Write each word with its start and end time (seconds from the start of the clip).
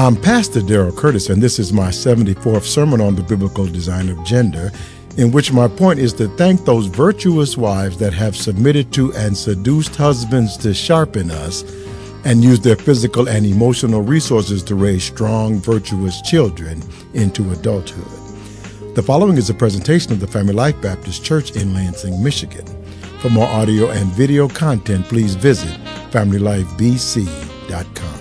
I'm 0.00 0.16
Pastor 0.16 0.60
Daryl 0.60 0.96
Curtis, 0.96 1.28
and 1.28 1.42
this 1.42 1.58
is 1.58 1.74
my 1.74 1.90
74th 1.90 2.62
sermon 2.62 3.02
on 3.02 3.16
the 3.16 3.22
biblical 3.22 3.66
design 3.66 4.08
of 4.08 4.24
gender, 4.24 4.72
in 5.18 5.30
which 5.30 5.52
my 5.52 5.68
point 5.68 5.98
is 5.98 6.14
to 6.14 6.26
thank 6.38 6.64
those 6.64 6.86
virtuous 6.86 7.58
wives 7.58 7.98
that 7.98 8.14
have 8.14 8.34
submitted 8.34 8.94
to 8.94 9.12
and 9.12 9.36
seduced 9.36 9.94
husbands 9.96 10.56
to 10.56 10.72
sharpen 10.72 11.30
us 11.30 11.64
and 12.24 12.42
use 12.42 12.60
their 12.60 12.76
physical 12.76 13.28
and 13.28 13.44
emotional 13.44 14.00
resources 14.00 14.62
to 14.62 14.74
raise 14.74 15.04
strong, 15.04 15.58
virtuous 15.58 16.22
children 16.22 16.82
into 17.12 17.52
adulthood. 17.52 18.94
The 18.94 19.02
following 19.02 19.36
is 19.36 19.50
a 19.50 19.54
presentation 19.54 20.12
of 20.12 20.20
the 20.20 20.26
Family 20.26 20.54
Life 20.54 20.80
Baptist 20.80 21.26
Church 21.26 21.56
in 21.56 21.74
Lansing, 21.74 22.24
Michigan. 22.24 22.64
For 23.18 23.28
more 23.28 23.48
audio 23.48 23.90
and 23.90 24.10
video 24.12 24.48
content, 24.48 25.04
please 25.04 25.34
visit 25.34 25.78
FamilyLifeBC.com. 26.10 28.19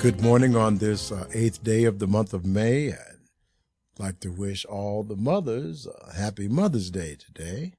Good 0.00 0.20
morning 0.20 0.54
on 0.54 0.78
this 0.78 1.10
uh, 1.10 1.26
eighth 1.34 1.64
day 1.64 1.82
of 1.82 1.98
the 1.98 2.06
month 2.06 2.32
of 2.32 2.46
May. 2.46 2.92
I'd 2.92 2.98
like 3.98 4.20
to 4.20 4.28
wish 4.28 4.64
all 4.64 5.02
the 5.02 5.16
mothers 5.16 5.88
a 6.06 6.14
happy 6.14 6.46
Mother's 6.46 6.88
Day 6.88 7.16
today. 7.16 7.72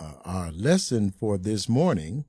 Uh, 0.00 0.14
our 0.24 0.50
lesson 0.50 1.10
for 1.10 1.36
this 1.36 1.68
morning 1.68 2.24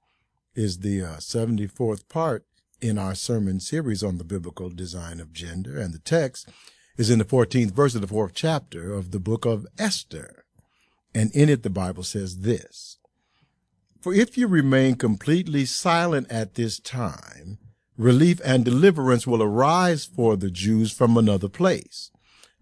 is 0.53 0.79
the 0.79 1.01
uh, 1.01 1.15
74th 1.15 2.09
part 2.09 2.43
in 2.81 2.97
our 2.97 3.15
sermon 3.15 3.61
series 3.61 4.03
on 4.03 4.17
the 4.17 4.25
biblical 4.25 4.69
design 4.69 5.21
of 5.21 5.31
gender, 5.31 5.79
and 5.79 5.93
the 5.93 5.99
text 5.99 6.49
is 6.97 7.09
in 7.09 7.17
the 7.17 7.23
14th 7.23 7.71
verse 7.71 7.95
of 7.95 8.01
the 8.01 8.07
fourth 8.07 8.33
chapter 8.35 8.93
of 8.93 9.11
the 9.11 9.19
book 9.19 9.45
of 9.45 9.65
Esther. 9.79 10.43
And 11.13 11.31
in 11.33 11.47
it, 11.47 11.63
the 11.63 11.69
Bible 11.69 12.03
says 12.03 12.39
this 12.39 12.97
For 14.01 14.13
if 14.13 14.37
you 14.37 14.47
remain 14.47 14.95
completely 14.95 15.63
silent 15.63 16.29
at 16.29 16.55
this 16.55 16.81
time, 16.81 17.59
relief 17.97 18.41
and 18.43 18.65
deliverance 18.65 19.25
will 19.25 19.41
arise 19.41 20.05
for 20.05 20.35
the 20.35 20.51
Jews 20.51 20.91
from 20.91 21.17
another 21.17 21.49
place, 21.49 22.11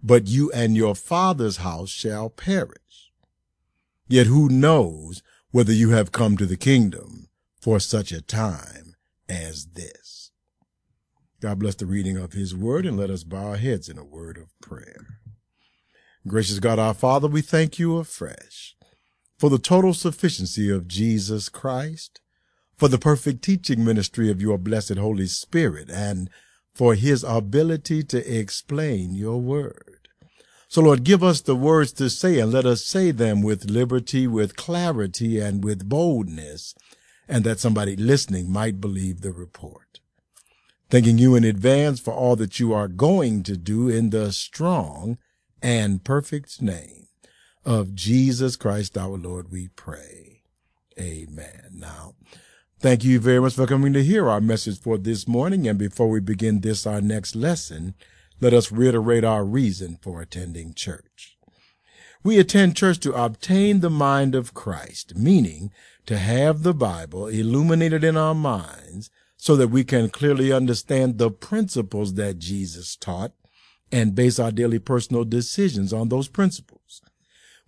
but 0.02 0.28
you 0.28 0.52
and 0.52 0.76
your 0.76 0.96
father's 0.96 1.58
house 1.58 1.90
shall 1.90 2.30
perish. 2.30 3.12
Yet 4.08 4.28
who 4.28 4.50
knows 4.50 5.24
whether 5.52 5.74
you 5.74 5.92
have 5.92 6.12
come 6.12 6.38
to 6.38 6.46
the 6.46 6.58
kingdom 6.58 7.30
for 7.62 7.80
such 7.80 8.12
a 8.12 8.22
time 8.22 8.96
as 9.30 9.68
this? 9.68 10.32
God 11.40 11.60
bless 11.60 11.76
the 11.76 11.86
reading 11.86 12.18
of 12.18 12.34
his 12.34 12.56
word 12.56 12.86
and 12.86 12.98
let 12.98 13.10
us 13.10 13.24
bow 13.24 13.50
our 13.50 13.58
heads 13.58 13.90
in 13.90 13.98
a 13.98 14.04
word 14.04 14.38
of 14.38 14.58
prayer. 14.62 15.20
Gracious 16.26 16.60
God 16.60 16.80
our 16.80 16.94
Father, 16.94 17.28
we 17.28 17.42
thank 17.42 17.80
you 17.80 17.98
afresh 17.98 18.76
for 19.38 19.50
the 19.50 19.60
total 19.60 19.94
sufficiency 19.94 20.70
of 20.70 20.88
Jesus 20.88 21.50
Christ 21.50 22.22
for 22.78 22.88
the 22.88 22.98
perfect 22.98 23.44
teaching 23.44 23.84
ministry 23.84 24.30
of 24.30 24.42
your 24.42 24.58
blessed 24.58 24.98
Holy 24.98 25.28
Spirit 25.28 25.90
and 25.90 26.30
for 26.74 26.96
his 26.96 27.24
ability 27.24 28.04
to 28.04 28.40
explain 28.40 29.14
your 29.14 29.40
word. 29.40 30.08
So 30.68 30.82
Lord, 30.82 31.04
give 31.04 31.24
us 31.24 31.42
the 31.42 31.56
words 31.56 31.94
to 31.94 32.10
say 32.10 32.40
and 32.40 32.52
let 32.52 32.66
us 32.66 32.84
say 32.84 33.12
them 33.12 33.44
with 33.44 33.70
liberty, 33.70 34.26
with 34.26 34.56
clarity, 34.56 35.40
and 35.40 35.64
with 35.64 35.88
boldness, 35.88 36.74
and 37.28 37.44
that 37.44 37.60
somebody 37.60 37.96
listening 37.96 38.52
might 38.52 38.82
believe 38.82 39.22
the 39.22 39.32
report. 39.32 40.00
Thanking 40.90 41.20
you 41.20 41.36
in 41.36 41.44
advance 41.44 42.00
for 42.00 42.14
all 42.14 42.36
that 42.38 42.60
you 42.60 42.74
are 42.74 42.88
going 42.88 43.44
to 43.44 43.56
do 43.56 43.88
in 43.88 44.10
the 44.10 44.32
strong 44.32 45.18
and 45.62 46.04
perfect 46.04 46.62
name 46.62 47.08
of 47.66 47.96
Jesus 47.96 48.56
Christ 48.56 48.98
our 48.98 49.18
Lord, 49.18 49.52
we 49.52 49.70
pray. 49.70 50.42
Amen. 51.00 51.70
Now, 51.72 52.16
Thank 52.84 53.06
you 53.06 53.22
very 53.22 53.40
much 53.40 53.54
for 53.54 53.66
coming 53.66 53.94
to 53.94 54.04
hear 54.04 54.30
our 54.30 54.42
message 54.42 54.78
for 54.78 54.98
this 54.98 55.26
morning. 55.26 55.70
And 55.70 55.80
before 55.80 56.10
we 56.10 56.20
begin 56.20 56.60
this, 56.60 56.86
our 56.86 57.00
next 57.00 57.34
lesson, 57.34 57.94
let 58.42 58.54
us 58.54 58.74
reiterate 58.74 59.24
our 59.24 59.46
reason 59.46 59.98
for 60.02 60.22
attending 60.22 60.74
church. 60.74 61.38
We 62.26 62.38
attend 62.38 62.76
church 62.76 63.00
to 63.00 63.14
obtain 63.14 63.80
the 63.80 63.90
mind 63.90 64.36
of 64.36 64.54
Christ, 64.54 65.16
meaning 65.16 65.72
to 66.08 66.18
have 66.18 66.64
the 66.64 66.74
Bible 66.74 67.28
illuminated 67.28 68.04
in 68.04 68.18
our 68.18 68.36
minds 68.36 69.10
so 69.38 69.56
that 69.56 69.70
we 69.70 69.86
can 69.86 70.10
clearly 70.10 70.52
understand 70.52 71.20
the 71.20 71.32
principles 71.32 72.16
that 72.16 72.38
Jesus 72.38 72.98
taught 72.98 73.32
and 73.94 74.14
base 74.14 74.40
our 74.40 74.52
daily 74.52 74.80
personal 74.80 75.24
decisions 75.24 75.94
on 75.94 76.10
those 76.10 76.28
principles. 76.28 77.02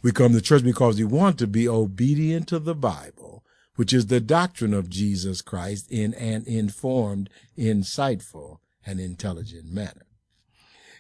We 0.02 0.12
come 0.12 0.34
to 0.34 0.42
church 0.42 0.66
because 0.66 0.98
we 0.98 1.06
want 1.06 1.40
to 1.40 1.48
be 1.48 1.70
obedient 1.70 2.50
to 2.50 2.60
the 2.60 2.76
Bible 2.76 3.45
which 3.76 3.94
is 3.94 4.08
the 4.08 4.20
doctrine 4.20 4.74
of 4.74 4.90
Jesus 4.90 5.42
Christ 5.42 5.92
in 5.92 6.14
an 6.16 6.44
informed, 6.48 7.30
insightful, 7.58 8.60
and 8.86 9.00
intelligent 9.00 9.72
manner. 9.72 10.06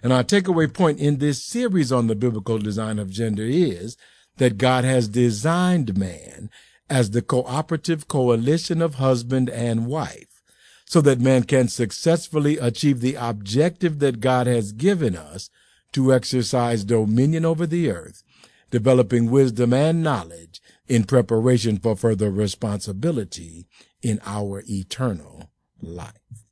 And 0.03 0.11
our 0.11 0.23
takeaway 0.23 0.71
point 0.71 0.99
in 0.99 1.17
this 1.17 1.43
series 1.43 1.91
on 1.91 2.07
the 2.07 2.15
biblical 2.15 2.59
design 2.59 2.99
of 2.99 3.09
gender 3.09 3.43
is 3.43 3.97
that 4.37 4.57
God 4.57 4.83
has 4.83 5.07
designed 5.07 5.97
man 5.97 6.49
as 6.89 7.11
the 7.11 7.21
cooperative 7.21 8.07
coalition 8.07 8.81
of 8.81 8.95
husband 8.95 9.49
and 9.49 9.87
wife 9.87 10.43
so 10.85 11.01
that 11.01 11.19
man 11.19 11.43
can 11.43 11.67
successfully 11.67 12.57
achieve 12.57 12.99
the 12.99 13.15
objective 13.15 13.99
that 13.99 14.19
God 14.19 14.45
has 14.45 14.71
given 14.71 15.15
us 15.15 15.49
to 15.93 16.13
exercise 16.13 16.83
dominion 16.83 17.45
over 17.45 17.65
the 17.65 17.89
earth, 17.89 18.21
developing 18.69 19.31
wisdom 19.31 19.73
and 19.73 20.03
knowledge 20.03 20.61
in 20.87 21.03
preparation 21.03 21.77
for 21.77 21.95
further 21.95 22.29
responsibility 22.29 23.65
in 24.01 24.19
our 24.25 24.63
eternal 24.69 25.49
life. 25.81 26.45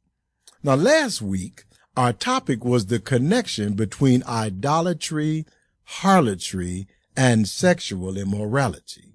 Now, 0.63 0.75
last 0.75 1.21
week, 1.21 1.65
our 1.95 2.13
topic 2.13 2.65
was 2.65 2.87
the 2.87 2.99
connection 2.99 3.73
between 3.73 4.23
idolatry, 4.23 5.45
harlotry, 5.83 6.87
and 7.15 7.47
sexual 7.47 8.17
immorality. 8.17 9.13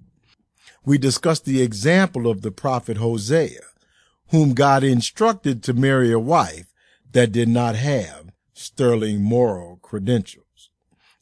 We 0.85 0.97
discussed 0.97 1.45
the 1.45 1.61
example 1.61 2.27
of 2.27 2.41
the 2.41 2.51
prophet 2.51 2.97
Hosea, 2.97 3.61
whom 4.29 4.53
God 4.53 4.83
instructed 4.83 5.61
to 5.63 5.73
marry 5.73 6.11
a 6.11 6.19
wife 6.19 6.67
that 7.11 7.31
did 7.31 7.49
not 7.49 7.75
have 7.75 8.31
sterling 8.53 9.21
moral 9.21 9.77
credentials. 9.81 10.69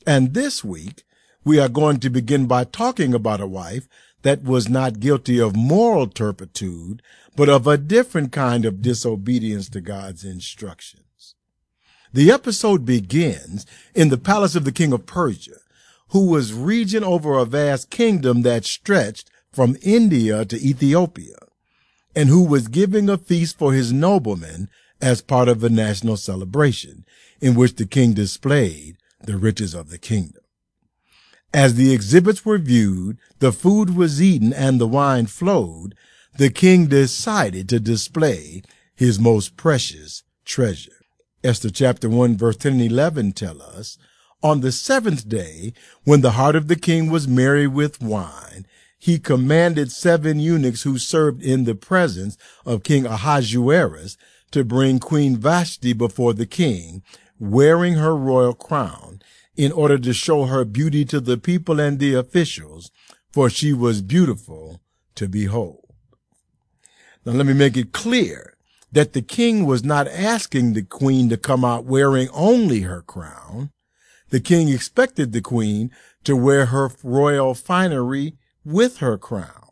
And 0.06 0.34
this 0.34 0.63
week, 0.63 1.03
we 1.47 1.59
are 1.59 1.69
going 1.69 1.97
to 1.97 2.09
begin 2.09 2.46
by 2.46 2.66
talking 2.66 3.13
about 3.13 3.40
a 3.40 3.47
wife 3.47 3.88
that 4.22 4.44
was 4.44 4.68
not 4.68 5.00
guilty 5.00 5.40
of 5.40 5.56
moral 5.56 6.06
turpitude, 6.06 7.02
but 7.38 7.47
of 7.47 7.66
a 7.66 7.78
different 7.78 8.34
kind 8.34 8.66
of 8.66 8.81
disobedience 8.81 9.69
to 9.69 9.80
God's 9.80 10.25
instructions. 10.25 11.36
The 12.12 12.30
episode 12.31 12.86
begins 12.86 13.66
in 13.96 14.09
the 14.09 14.18
palace 14.18 14.56
of 14.56 14.66
the 14.66 14.74
king 14.74 14.91
of 14.91 15.06
Persia, 15.06 15.59
who 16.09 16.30
was 16.30 16.52
regent 16.52 17.06
over 17.06 17.38
a 17.38 17.46
vast 17.46 17.90
kingdom 17.90 18.41
that 18.41 18.66
stretched 18.66 19.31
from 19.50 19.78
India 19.81 20.44
to 20.44 20.57
Ethiopia, 20.57 21.38
and 22.13 22.28
who 22.28 22.44
was 22.44 22.68
giving 22.68 23.07
a 23.07 23.18
feast 23.18 23.57
for 23.57 23.72
his 23.72 23.94
noblemen 23.94 24.68
as 25.02 25.22
part 25.22 25.47
of 25.47 25.63
a 25.63 25.69
national 25.69 26.18
celebration 26.18 27.06
in 27.40 27.56
which 27.56 27.75
the 27.75 27.86
king 27.86 28.12
displayed 28.12 28.97
the 29.24 29.38
riches 29.38 29.74
of 29.74 29.90
the 29.90 29.97
kingdom. 29.97 30.37
As 31.57 31.73
the 31.73 31.91
exhibits 31.91 32.45
were 32.45 32.59
viewed, 32.59 33.18
the 33.40 33.51
food 33.51 33.95
was 33.95 34.22
eaten, 34.22 34.53
and 34.53 34.79
the 34.79 34.85
wine 34.88 35.25
flowed, 35.25 35.95
the 36.38 36.51
king 36.51 36.85
decided 36.85 37.68
to 37.69 37.79
display 37.79 38.62
his 38.94 39.19
most 39.19 39.57
precious 39.57 40.22
treasure. 40.45 41.01
Esther 41.44 41.72
chapter 41.72 42.09
1 42.09 42.38
verse 42.38 42.57
10 42.57 42.73
and 42.73 42.81
11 42.84 43.31
tell 43.31 43.59
us, 43.63 43.97
on 44.44 44.62
the 44.62 44.72
seventh 44.72 45.28
day, 45.28 45.73
when 46.03 46.22
the 46.22 46.34
heart 46.34 46.56
of 46.56 46.68
the 46.68 46.75
king 46.75 47.09
was 47.09 47.28
merry 47.28 47.66
with 47.66 48.03
wine, 48.03 48.68
he 49.00 49.18
commanded 49.18 49.91
seven 49.91 50.39
eunuchs 50.39 50.84
who 50.84 51.00
served 51.00 51.41
in 51.41 51.63
the 51.63 51.74
presence 51.74 52.38
of 52.68 52.84
King 52.84 53.07
Ahasuerus 53.07 54.16
to 54.51 54.63
bring 54.63 55.00
Queen 55.00 55.36
Vashti 55.36 55.94
before 55.94 56.36
the 56.36 56.45
king, 56.45 57.01
wearing 57.39 57.95
her 57.95 58.15
royal 58.15 58.53
crown, 58.53 59.24
in 59.57 59.71
order 59.71 59.98
to 59.98 60.13
show 60.13 60.45
her 60.45 60.63
beauty 60.63 61.04
to 61.04 61.19
the 61.19 61.38
people 61.38 61.80
and 61.80 62.00
the 62.00 62.13
officials, 62.13 62.92
for 63.33 63.50
she 63.50 63.74
was 63.74 64.01
beautiful 64.01 64.80
to 65.15 65.27
behold. 65.27 65.83
Now 67.25 67.33
let 67.33 67.45
me 67.45 67.54
make 67.54 67.75
it 67.75 67.92
clear 67.92 68.56
that 68.92 69.13
the 69.13 69.21
king 69.21 69.65
was 69.65 69.83
not 69.83 70.07
asking 70.07 70.74
the 70.74 70.83
queen 70.83 71.27
to 71.30 71.38
come 71.38 71.65
out 71.65 71.86
wearing 71.86 72.30
only 72.33 72.81
her 72.81 73.01
crown. 73.01 73.71
The 74.30 74.39
king 74.39 74.69
expected 74.69 75.33
the 75.33 75.42
queen 75.42 75.92
to 76.24 76.36
wear 76.36 76.68
her 76.68 76.92
royal 77.03 77.53
finery 77.53 78.36
with 78.63 78.98
her 78.98 79.18
crown. 79.18 79.71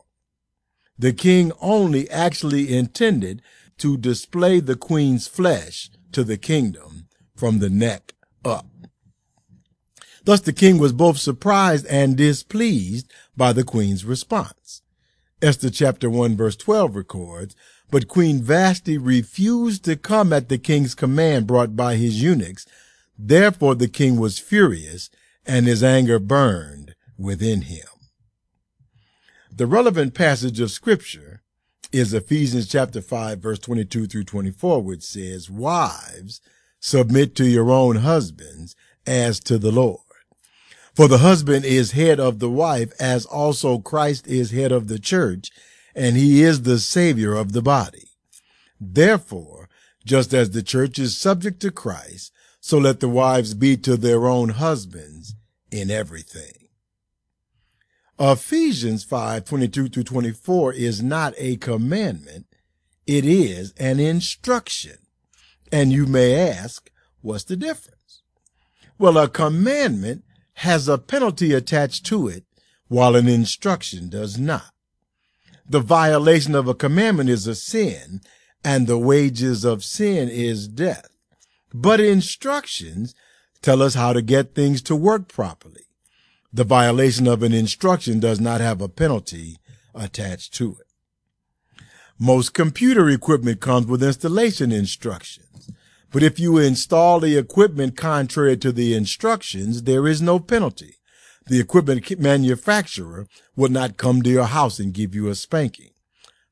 The 0.98 1.12
king 1.12 1.52
only 1.60 2.10
actually 2.10 2.74
intended 2.76 3.42
to 3.78 3.96
display 3.96 4.60
the 4.60 4.76
queen's 4.76 5.28
flesh 5.28 5.90
to 6.12 6.24
the 6.24 6.38
kingdom 6.38 7.08
from 7.34 7.58
the 7.58 7.70
neck 7.70 8.14
up. 8.44 8.66
Thus 10.26 10.40
the 10.40 10.52
king 10.52 10.78
was 10.78 10.92
both 10.92 11.18
surprised 11.18 11.86
and 11.86 12.16
displeased 12.16 13.08
by 13.36 13.52
the 13.52 13.62
queen's 13.62 14.04
response. 14.04 14.82
Esther 15.40 15.70
chapter 15.70 16.10
1 16.10 16.36
verse 16.36 16.56
12 16.56 16.96
records, 16.96 17.54
but 17.92 18.08
Queen 18.08 18.42
Vashti 18.42 18.98
refused 18.98 19.84
to 19.84 19.94
come 19.94 20.32
at 20.32 20.48
the 20.48 20.58
king's 20.58 20.96
command 20.96 21.46
brought 21.46 21.76
by 21.76 21.94
his 21.94 22.20
eunuchs. 22.20 22.66
Therefore 23.16 23.76
the 23.76 23.86
king 23.86 24.18
was 24.18 24.40
furious 24.40 25.10
and 25.46 25.68
his 25.68 25.84
anger 25.84 26.18
burned 26.18 26.96
within 27.16 27.62
him. 27.62 27.86
The 29.54 29.68
relevant 29.68 30.12
passage 30.14 30.58
of 30.58 30.72
scripture 30.72 31.42
is 31.92 32.12
Ephesians 32.12 32.66
chapter 32.66 33.00
5 33.00 33.38
verse 33.38 33.60
22 33.60 34.06
through 34.08 34.24
24, 34.24 34.82
which 34.82 35.04
says, 35.04 35.48
Wives, 35.48 36.40
submit 36.80 37.36
to 37.36 37.46
your 37.46 37.70
own 37.70 37.96
husbands 37.98 38.74
as 39.06 39.38
to 39.38 39.56
the 39.56 39.70
Lord. 39.70 40.00
For 40.96 41.08
the 41.08 41.18
husband 41.18 41.66
is 41.66 41.92
head 41.92 42.18
of 42.18 42.38
the 42.38 42.48
wife, 42.48 42.90
as 42.98 43.26
also 43.26 43.78
Christ 43.78 44.26
is 44.26 44.50
head 44.50 44.72
of 44.72 44.88
the 44.88 44.98
church, 44.98 45.50
and 45.94 46.16
he 46.16 46.42
is 46.42 46.62
the 46.62 46.78
savior 46.78 47.34
of 47.34 47.52
the 47.52 47.60
body. 47.60 48.08
Therefore, 48.80 49.68
just 50.06 50.32
as 50.32 50.52
the 50.52 50.62
church 50.62 50.98
is 50.98 51.14
subject 51.14 51.60
to 51.60 51.70
Christ, 51.70 52.32
so 52.60 52.78
let 52.78 53.00
the 53.00 53.10
wives 53.10 53.52
be 53.52 53.76
to 53.76 53.98
their 53.98 54.26
own 54.26 54.48
husbands 54.48 55.34
in 55.70 55.90
everything. 55.90 56.68
Ephesians 58.18 59.04
5, 59.04 59.44
22 59.44 59.88
through 59.88 60.04
24 60.04 60.72
is 60.72 61.02
not 61.02 61.34
a 61.36 61.56
commandment. 61.56 62.46
It 63.06 63.26
is 63.26 63.72
an 63.72 64.00
instruction. 64.00 64.96
And 65.70 65.92
you 65.92 66.06
may 66.06 66.34
ask, 66.48 66.90
what's 67.20 67.44
the 67.44 67.56
difference? 67.56 68.22
Well, 68.98 69.18
a 69.18 69.28
commandment 69.28 70.24
has 70.60 70.88
a 70.88 70.98
penalty 70.98 71.52
attached 71.52 72.06
to 72.06 72.28
it, 72.28 72.44
while 72.88 73.14
an 73.14 73.28
instruction 73.28 74.08
does 74.08 74.38
not. 74.38 74.72
The 75.68 75.80
violation 75.80 76.54
of 76.54 76.68
a 76.68 76.74
commandment 76.74 77.28
is 77.28 77.46
a 77.46 77.54
sin, 77.54 78.20
and 78.64 78.86
the 78.86 78.98
wages 78.98 79.64
of 79.64 79.84
sin 79.84 80.28
is 80.28 80.68
death. 80.68 81.08
But 81.74 82.00
instructions 82.00 83.14
tell 83.60 83.82
us 83.82 83.94
how 83.94 84.12
to 84.12 84.22
get 84.22 84.54
things 84.54 84.80
to 84.82 84.96
work 84.96 85.28
properly. 85.28 85.82
The 86.52 86.64
violation 86.64 87.26
of 87.26 87.42
an 87.42 87.52
instruction 87.52 88.18
does 88.18 88.40
not 88.40 88.60
have 88.60 88.80
a 88.80 88.88
penalty 88.88 89.58
attached 89.94 90.54
to 90.54 90.78
it. 90.80 91.84
Most 92.18 92.54
computer 92.54 93.10
equipment 93.10 93.60
comes 93.60 93.86
with 93.86 94.02
installation 94.02 94.72
instructions. 94.72 95.70
But 96.12 96.22
if 96.22 96.38
you 96.38 96.58
install 96.58 97.20
the 97.20 97.36
equipment 97.36 97.96
contrary 97.96 98.56
to 98.58 98.72
the 98.72 98.94
instructions, 98.94 99.82
there 99.82 100.06
is 100.06 100.22
no 100.22 100.38
penalty. 100.38 100.96
The 101.46 101.60
equipment 101.60 102.18
manufacturer 102.18 103.26
will 103.54 103.70
not 103.70 103.96
come 103.96 104.22
to 104.22 104.30
your 104.30 104.46
house 104.46 104.78
and 104.78 104.92
give 104.92 105.14
you 105.14 105.28
a 105.28 105.34
spanking. 105.34 105.90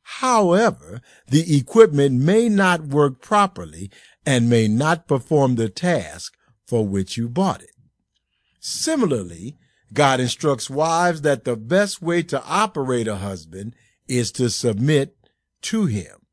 However, 0.02 1.00
the 1.26 1.56
equipment 1.56 2.20
may 2.20 2.48
not 2.48 2.82
work 2.82 3.20
properly 3.20 3.90
and 4.26 4.50
may 4.50 4.68
not 4.68 5.08
perform 5.08 5.54
the 5.54 5.68
task 5.68 6.36
for 6.66 6.86
which 6.86 7.16
you 7.16 7.28
bought 7.28 7.62
it. 7.62 7.70
Similarly, 8.60 9.56
God 9.92 10.20
instructs 10.20 10.70
wives 10.70 11.22
that 11.22 11.44
the 11.44 11.56
best 11.56 12.02
way 12.02 12.22
to 12.24 12.42
operate 12.44 13.08
a 13.08 13.16
husband 13.16 13.74
is 14.08 14.30
to 14.32 14.50
submit 14.50 15.16
to 15.62 15.86
him. 15.86 16.23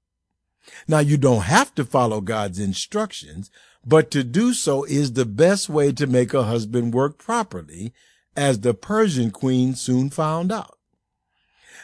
Now, 0.88 1.00
you 1.00 1.18
don't 1.18 1.44
have 1.44 1.73
to 1.75 1.85
follow 1.85 2.21
God's 2.21 2.59
instructions, 2.59 3.51
but 3.85 4.12
to 4.12 4.23
do 4.23 4.53
so 4.53 4.83
is 4.83 5.13
the 5.13 5.25
best 5.25 5.69
way 5.69 5.91
to 5.94 6.07
make 6.07 6.33
a 6.33 6.44
husband 6.44 6.94
work 6.94 7.18
properly, 7.18 7.94
as 8.35 8.59
the 8.59 8.73
Persian 8.73 9.31
queen 9.31 9.75
soon 9.75 10.09
found 10.09 10.51
out. 10.51 10.77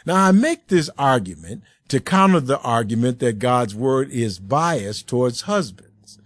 Now, 0.06 0.16
I 0.16 0.32
make 0.32 0.68
this 0.68 0.88
argument 0.96 1.62
to 1.88 2.00
counter 2.00 2.40
the 2.40 2.60
argument 2.60 3.18
that 3.18 3.38
God's 3.38 3.74
word 3.74 4.10
is 4.10 4.38
biased 4.38 5.08
towards 5.08 5.42
husbands. 5.42 6.18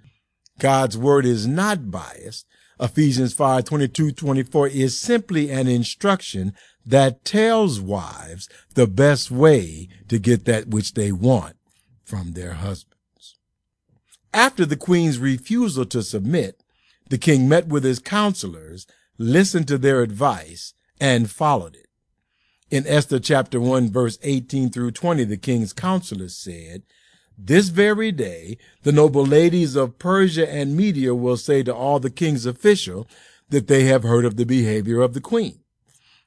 God's 0.59 0.97
word 0.97 1.25
is 1.25 1.47
not 1.47 1.91
biased, 1.91 2.47
Ephesians 2.83 3.33
5, 3.33 3.65
22, 3.65 4.11
24 4.11 4.69
is 4.69 4.99
simply 4.99 5.51
an 5.51 5.69
instruction 5.69 6.53
that 6.85 7.25
tells 7.25 7.81
wives 7.81 8.49
the 8.75 8.89
best 8.89 9.31
way 9.31 9.89
to 10.09 10.19
get 10.19 10.47
that 10.47 10.67
which 10.69 10.95
they 10.95 11.13
want 11.13 11.55
from 12.05 12.33
their 12.33 12.55
husbands. 12.55 13.37
After 14.35 14.65
the 14.65 14.77
queen's 14.77 15.19
refusal 15.19 15.85
to 15.87 16.03
submit, 16.03 16.63
the 17.11 17.19
king 17.19 17.49
met 17.49 17.69
with 17.69 17.85
his 17.85 17.99
counselors, 17.99 18.87
listened 19.19 19.69
to 19.69 19.79
their 19.79 20.03
advice, 20.03 20.75
and 21.01 21.31
followed 21.31 21.75
it. 21.75 21.89
In 22.71 22.87
Esther 22.87 23.19
chapter 23.19 23.61
1 23.61 23.91
verse 23.91 24.19
18 24.23 24.71
through 24.71 24.93
20, 24.93 25.25
the 25.25 25.37
king's 25.37 25.73
counselors 25.73 26.37
said, 26.37 26.85
this 27.39 27.69
very 27.69 28.13
day, 28.13 28.59
the 28.83 28.93
noble 28.93 29.25
ladies 29.25 29.75
of 29.75 29.99
Persia 29.99 30.51
and 30.51 30.77
Media 30.77 31.15
will 31.15 31.37
say 31.37 31.63
to 31.63 31.75
all 31.75 31.99
the 31.99 32.11
king's 32.11 32.47
official 32.47 33.09
that 33.49 33.67
they 33.67 33.85
have 33.85 34.03
heard 34.03 34.25
of 34.25 34.37
the 34.37 34.47
behavior 34.47 35.01
of 35.01 35.15
the 35.15 35.21
queen. 35.21 35.61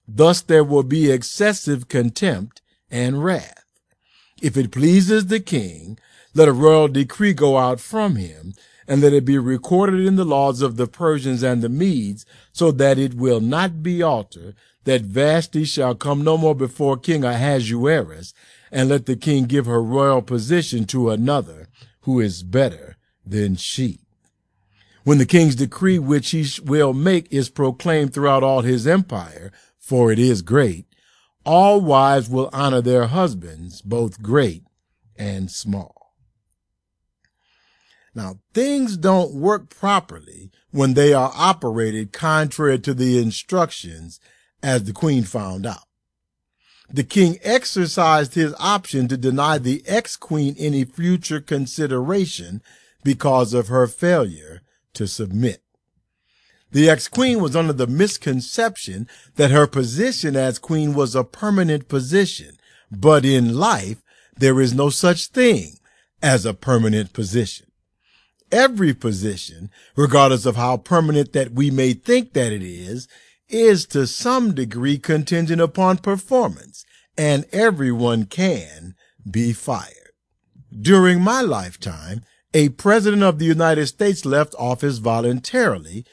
Thus 0.08 0.42
there 0.42 0.64
will 0.64 0.84
be 0.84 1.12
excessive 1.12 1.88
contempt 1.88 2.62
and 2.92 3.24
wrath. 3.24 3.65
If 4.42 4.58
it 4.58 4.72
pleases 4.72 5.28
the 5.28 5.40
king, 5.40 5.98
let 6.34 6.50
a 6.50 6.54
royal 6.54 6.90
decree 6.90 7.34
go 7.34 7.58
out 7.58 7.80
from 7.80 8.18
him, 8.18 8.54
and 8.88 9.02
let 9.02 9.14
it 9.14 9.26
be 9.26 9.38
recorded 9.38 10.06
in 10.06 10.18
the 10.18 10.26
laws 10.26 10.62
of 10.62 10.76
the 10.76 10.88
Persians 10.88 11.42
and 11.42 11.62
the 11.62 11.70
Medes, 11.70 12.26
so 12.52 12.72
that 12.72 13.00
it 13.00 13.14
will 13.14 13.40
not 13.40 13.82
be 13.82 14.04
altered, 14.04 14.56
that 14.84 15.02
Vashti 15.02 15.64
shall 15.64 15.96
come 15.96 16.24
no 16.24 16.38
more 16.38 16.54
before 16.54 16.98
King 16.98 17.24
Ahasuerus, 17.24 18.34
and 18.72 18.90
let 18.90 19.06
the 19.06 19.16
king 19.16 19.46
give 19.46 19.66
her 19.66 19.82
royal 19.82 20.22
position 20.22 20.86
to 20.86 21.10
another 21.10 21.70
who 22.02 22.20
is 22.20 22.44
better 22.44 22.98
than 23.26 23.56
she. 23.56 24.02
When 25.04 25.18
the 25.18 25.26
king's 25.26 25.56
decree 25.56 25.98
which 25.98 26.32
he 26.32 26.46
will 26.64 26.94
make 26.94 27.32
is 27.32 27.50
proclaimed 27.50 28.14
throughout 28.14 28.44
all 28.44 28.62
his 28.62 28.86
empire, 28.86 29.52
for 29.80 30.12
it 30.12 30.20
is 30.20 30.42
great, 30.42 30.86
all 31.46 31.82
wives 31.82 32.30
will 32.30 32.50
honor 32.52 32.82
their 32.82 33.08
husbands, 33.08 33.82
both 33.82 34.22
great 34.22 34.64
and 35.16 35.52
small. 35.52 36.16
Now, 38.14 38.40
things 38.54 38.98
don't 38.98 39.34
work 39.34 39.70
properly 39.70 40.52
when 40.72 40.94
they 40.94 41.14
are 41.14 41.32
operated 41.36 42.14
contrary 42.14 42.80
to 42.80 42.94
the 42.94 43.22
instructions 43.22 44.20
as 44.64 44.86
the 44.86 44.94
queen 44.94 45.24
found 45.24 45.66
out 45.66 45.86
the 46.90 47.04
king 47.04 47.40
exercised 47.42 48.36
his 48.36 48.54
option 48.60 49.08
to 49.08 49.18
deny 49.18 49.58
the 49.58 49.84
ex-queen 49.88 50.56
any 50.58 50.86
future 50.86 51.40
consideration 51.40 52.62
because 53.04 53.54
of 53.54 53.68
her 53.68 53.88
failure 53.88 54.62
to 54.94 55.08
submit. 55.08 55.62
The 56.76 56.90
ex-queen 56.90 57.40
was 57.40 57.56
under 57.56 57.72
the 57.72 57.88
misconception 57.88 59.08
that 59.38 59.50
her 59.50 59.66
position 59.66 60.36
as 60.36 60.60
queen 60.60 60.94
was 60.94 61.16
a 61.16 61.24
permanent 61.24 61.88
position, 61.88 62.58
but 62.92 63.24
in 63.24 63.56
life, 63.56 64.04
there 64.36 64.60
is 64.60 64.74
no 64.74 64.90
such 64.90 65.28
thing 65.28 65.78
as 66.22 66.46
a 66.46 66.54
permanent 66.54 67.14
position. 67.14 67.68
Every 68.52 68.94
position, 68.94 69.70
regardless 69.96 70.46
of 70.46 70.58
how 70.58 70.76
permanent 70.76 71.32
that 71.32 71.54
we 71.54 71.72
may 71.72 71.94
think 71.94 72.34
that 72.34 72.52
it 72.52 72.62
is, 72.62 73.08
is 73.48 73.86
to 73.86 74.06
some 74.06 74.54
degree 74.54 74.98
contingent 74.98 75.62
upon 75.62 76.00
performance, 76.00 76.84
and 77.18 77.46
everyone 77.54 78.26
can 78.26 78.96
be 79.32 79.54
fired. 79.54 80.12
During 80.78 81.22
my 81.22 81.40
lifetime, 81.40 82.26
a 82.54 82.68
president 82.68 83.24
of 83.24 83.40
the 83.40 83.46
United 83.46 83.88
States 83.88 84.26
left 84.26 84.54
office 84.60 84.98
voluntarily 84.98 86.06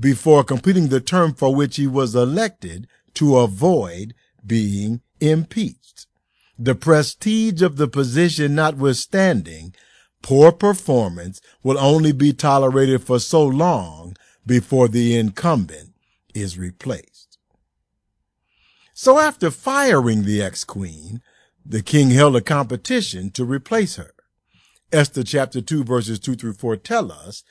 before 0.00 0.42
completing 0.42 0.88
the 0.88 1.00
term 1.00 1.34
for 1.34 1.54
which 1.54 1.76
he 1.76 1.86
was 1.86 2.14
elected 2.14 2.88
to 3.14 3.36
avoid 3.36 4.14
being 4.44 5.02
impeached. 5.20 6.06
The 6.58 6.74
prestige 6.74 7.62
of 7.62 7.76
the 7.76 7.88
position 7.88 8.54
notwithstanding, 8.54 9.74
poor 10.22 10.52
performance 10.52 11.40
will 11.62 11.78
only 11.78 12.12
be 12.12 12.32
tolerated 12.32 13.04
for 13.04 13.18
so 13.18 13.44
long 13.44 14.16
before 14.46 14.88
the 14.88 15.16
incumbent 15.16 15.94
is 16.34 16.58
replaced. 16.58 17.38
So 18.94 19.18
after 19.18 19.50
firing 19.50 20.24
the 20.24 20.42
ex-queen, 20.42 21.22
the 21.64 21.82
king 21.82 22.10
held 22.10 22.36
a 22.36 22.40
competition 22.40 23.30
to 23.32 23.44
replace 23.44 23.96
her. 23.96 24.12
Esther 24.92 25.22
chapter 25.22 25.60
2 25.60 25.84
verses 25.84 26.18
2 26.18 26.34
through 26.34 26.54
4 26.54 26.76
tell 26.76 27.12
us, 27.12 27.44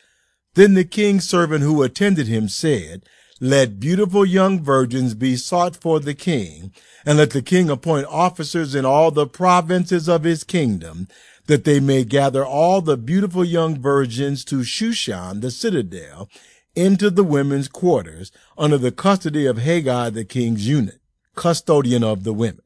Then 0.55 0.73
the 0.73 0.83
king's 0.83 1.27
servant 1.27 1.63
who 1.63 1.83
attended 1.83 2.27
him 2.27 2.49
said, 2.49 3.03
Let 3.39 3.79
beautiful 3.79 4.25
young 4.25 4.61
virgins 4.61 5.13
be 5.13 5.35
sought 5.35 5.75
for 5.75 5.99
the 5.99 6.15
king, 6.15 6.73
and 7.05 7.17
let 7.17 7.31
the 7.31 7.41
king 7.41 7.69
appoint 7.69 8.07
officers 8.07 8.75
in 8.75 8.85
all 8.85 9.11
the 9.11 9.27
provinces 9.27 10.09
of 10.09 10.23
his 10.23 10.43
kingdom, 10.43 11.07
that 11.47 11.63
they 11.63 11.79
may 11.79 12.03
gather 12.03 12.45
all 12.45 12.81
the 12.81 12.97
beautiful 12.97 13.43
young 13.45 13.79
virgins 13.79 14.43
to 14.45 14.57
Shushan, 14.63 15.41
the 15.41 15.51
citadel, 15.51 16.29
into 16.75 17.09
the 17.09 17.23
women's 17.23 17.67
quarters 17.67 18.31
under 18.57 18.77
the 18.77 18.91
custody 18.91 19.45
of 19.45 19.57
Hegai, 19.57 20.13
the 20.13 20.25
king's 20.25 20.67
eunuch, 20.67 20.99
custodian 21.35 22.03
of 22.03 22.23
the 22.23 22.33
women, 22.33 22.61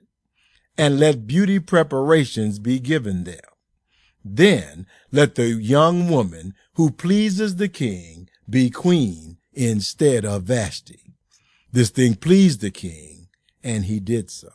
and 0.77 0.99
let 0.99 1.27
beauty 1.27 1.59
preparations 1.59 2.59
be 2.59 2.79
given 2.79 3.23
them. 3.23 3.39
Then 4.23 4.87
let 5.11 5.35
the 5.35 5.49
young 5.49 6.09
woman 6.09 6.53
who 6.75 6.91
pleases 6.91 7.57
the 7.57 7.67
king 7.67 8.29
be 8.49 8.69
queen 8.69 9.37
instead 9.53 10.25
of 10.25 10.43
Vashti. 10.43 11.15
This 11.71 11.89
thing 11.89 12.15
pleased 12.15 12.61
the 12.61 12.71
king, 12.71 13.27
and 13.63 13.85
he 13.85 13.99
did 13.99 14.29
so. 14.29 14.51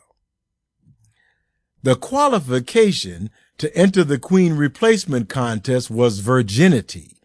The 1.83 1.95
qualification 1.95 3.29
to 3.57 3.75
enter 3.75 4.03
the 4.03 4.19
queen 4.19 4.53
replacement 4.53 5.29
contest 5.29 5.89
was 5.89 6.19
virginity, 6.19 7.17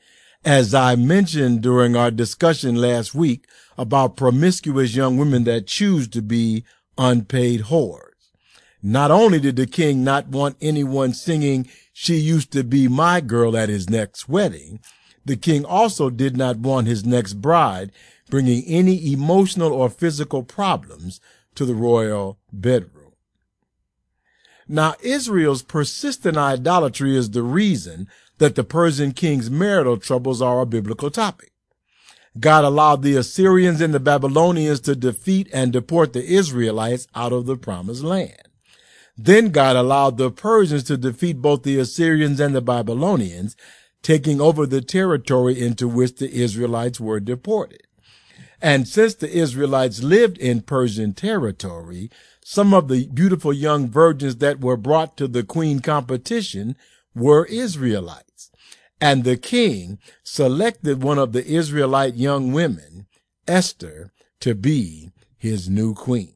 as 0.44 0.74
I 0.74 0.96
mentioned 0.96 1.62
during 1.62 1.96
our 1.96 2.10
discussion 2.10 2.76
last 2.76 3.14
week 3.14 3.46
about 3.78 4.16
promiscuous 4.16 4.94
young 4.94 5.16
women 5.16 5.44
that 5.44 5.66
choose 5.66 6.06
to 6.08 6.22
be 6.22 6.64
unpaid 6.98 7.62
whores. 7.62 8.00
Not 8.82 9.10
only 9.10 9.40
did 9.40 9.56
the 9.56 9.66
king 9.66 10.04
not 10.04 10.28
want 10.28 10.56
anyone 10.60 11.14
singing, 11.14 11.68
She 11.96 12.16
Used 12.16 12.50
to 12.52 12.64
Be 12.64 12.88
My 12.88 13.20
Girl 13.20 13.56
at 13.56 13.68
his 13.68 13.88
next 13.88 14.28
wedding, 14.28 14.80
the 15.24 15.36
king 15.36 15.64
also 15.64 16.10
did 16.10 16.36
not 16.36 16.58
want 16.58 16.88
his 16.88 17.06
next 17.06 17.34
bride 17.34 17.92
bringing 18.28 18.64
any 18.66 19.12
emotional 19.12 19.72
or 19.72 19.88
physical 19.88 20.42
problems 20.42 21.20
to 21.54 21.64
the 21.64 21.74
royal 21.74 22.36
bedroom. 22.52 23.12
Now, 24.66 24.94
Israel's 25.02 25.62
persistent 25.62 26.36
idolatry 26.36 27.16
is 27.16 27.30
the 27.30 27.44
reason 27.44 28.08
that 28.38 28.56
the 28.56 28.64
Persian 28.64 29.12
king's 29.12 29.48
marital 29.48 29.96
troubles 29.96 30.42
are 30.42 30.62
a 30.62 30.66
biblical 30.66 31.10
topic. 31.10 31.52
God 32.40 32.64
allowed 32.64 33.02
the 33.02 33.14
Assyrians 33.14 33.80
and 33.80 33.94
the 33.94 34.00
Babylonians 34.00 34.80
to 34.80 34.96
defeat 34.96 35.48
and 35.52 35.72
deport 35.72 36.12
the 36.12 36.24
Israelites 36.24 37.06
out 37.14 37.32
of 37.32 37.46
the 37.46 37.56
promised 37.56 38.02
land. 38.02 38.48
Then 39.16 39.50
God 39.50 39.76
allowed 39.76 40.18
the 40.18 40.30
Persians 40.30 40.84
to 40.84 40.96
defeat 40.96 41.40
both 41.40 41.62
the 41.62 41.78
Assyrians 41.78 42.40
and 42.40 42.54
the 42.54 42.60
Babylonians, 42.60 43.56
taking 44.02 44.40
over 44.40 44.66
the 44.66 44.80
territory 44.80 45.60
into 45.60 45.88
which 45.88 46.16
the 46.16 46.32
Israelites 46.32 47.00
were 47.00 47.20
deported. 47.20 47.82
And 48.60 48.88
since 48.88 49.14
the 49.14 49.30
Israelites 49.30 50.02
lived 50.02 50.38
in 50.38 50.62
Persian 50.62 51.12
territory, 51.12 52.10
some 52.44 52.74
of 52.74 52.88
the 52.88 53.06
beautiful 53.08 53.52
young 53.52 53.88
virgins 53.88 54.36
that 54.36 54.60
were 54.60 54.76
brought 54.76 55.16
to 55.18 55.28
the 55.28 55.42
queen 55.42 55.80
competition 55.80 56.76
were 57.14 57.46
Israelites. 57.46 58.50
And 59.00 59.24
the 59.24 59.36
king 59.36 59.98
selected 60.22 61.02
one 61.02 61.18
of 61.18 61.32
the 61.32 61.44
Israelite 61.44 62.14
young 62.14 62.52
women, 62.52 63.06
Esther, 63.46 64.12
to 64.40 64.54
be 64.54 65.12
his 65.36 65.68
new 65.68 65.94
queen. 65.94 66.33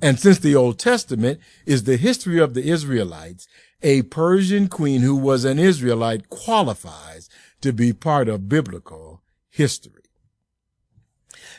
And 0.00 0.18
since 0.18 0.38
the 0.38 0.54
Old 0.54 0.78
Testament 0.78 1.40
is 1.66 1.84
the 1.84 1.96
history 1.96 2.38
of 2.38 2.54
the 2.54 2.68
Israelites, 2.68 3.48
a 3.82 4.02
Persian 4.02 4.68
queen 4.68 5.02
who 5.02 5.16
was 5.16 5.44
an 5.44 5.58
Israelite 5.58 6.28
qualifies 6.28 7.28
to 7.60 7.72
be 7.72 7.92
part 7.92 8.28
of 8.28 8.48
biblical 8.48 9.22
history. 9.50 10.02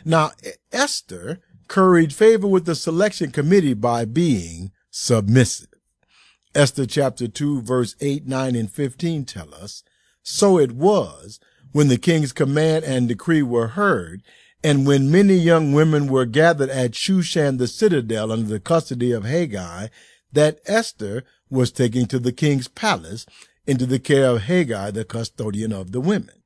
Now, 0.06 0.32
Esther 0.72 1.40
curried 1.68 2.14
favor 2.14 2.48
with 2.48 2.66
the 2.66 2.76
selection 2.76 3.32
committee 3.32 3.74
by 3.74 4.06
being 4.06 4.72
submissive. 4.90 5.68
Esther 6.56 6.86
chapter 6.86 7.28
2 7.28 7.62
verse 7.62 7.96
8, 8.00 8.26
9, 8.26 8.56
and 8.56 8.72
15 8.72 9.26
tell 9.26 9.54
us, 9.54 9.84
So 10.24 10.58
it 10.58 10.72
was 10.72 11.40
when 11.72 11.90
the 11.90 11.98
king's 11.98 12.32
command 12.32 12.86
and 12.86 13.08
decree 13.08 13.44
were 13.44 13.68
heard 13.70 14.24
and 14.64 14.86
when 14.86 15.12
many 15.12 15.36
young 15.36 15.72
women 15.72 16.08
were 16.08 16.26
gathered 16.26 16.70
at 16.70 16.92
Shushan 16.92 17.58
the 17.58 17.68
citadel 17.68 18.32
under 18.32 18.48
the 18.48 18.60
custody 18.60 19.12
of 19.12 19.24
Hegai, 19.24 19.90
that 20.34 20.60
Esther 20.66 21.24
was 21.50 21.72
taken 21.72 22.06
to 22.08 22.20
the 22.20 22.32
king's 22.32 22.68
palace 22.68 23.26
into 23.66 23.86
the 23.86 24.00
care 24.00 24.26
of 24.26 24.44
Hegai, 24.44 24.94
the 24.94 25.06
custodian 25.06 25.72
of 25.72 25.92
the 25.92 26.02
women. 26.02 26.44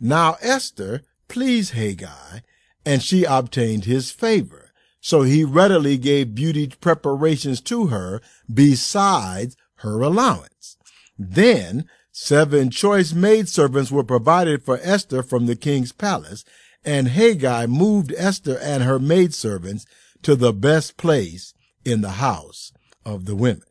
Now 0.00 0.36
Esther 0.40 1.02
pleased 1.28 1.74
Hegai, 1.74 2.42
and 2.84 3.02
she 3.02 3.24
obtained 3.24 3.84
his 3.84 4.10
favor. 4.10 4.72
So 5.00 5.22
he 5.22 5.44
readily 5.44 5.96
gave 5.96 6.34
beauty 6.34 6.72
preparations 6.80 7.60
to 7.62 7.86
her 7.86 8.20
besides 8.52 9.56
her 9.76 10.00
allowance. 10.00 10.76
Then 11.18 11.88
seven 12.12 12.70
choice 12.70 13.12
maidservants 13.12 13.90
were 13.90 14.04
provided 14.04 14.62
for 14.62 14.78
Esther 14.82 15.22
from 15.22 15.46
the 15.46 15.56
king's 15.56 15.92
palace, 15.92 16.44
and 16.84 17.08
Hegai 17.08 17.68
moved 17.68 18.14
Esther 18.16 18.58
and 18.58 18.82
her 18.82 18.98
maidservants 18.98 19.86
to 20.22 20.34
the 20.34 20.52
best 20.52 20.96
place 20.96 21.54
in 21.84 22.00
the 22.00 22.12
house 22.12 22.72
of 23.04 23.24
the 23.24 23.34
women. 23.34 23.62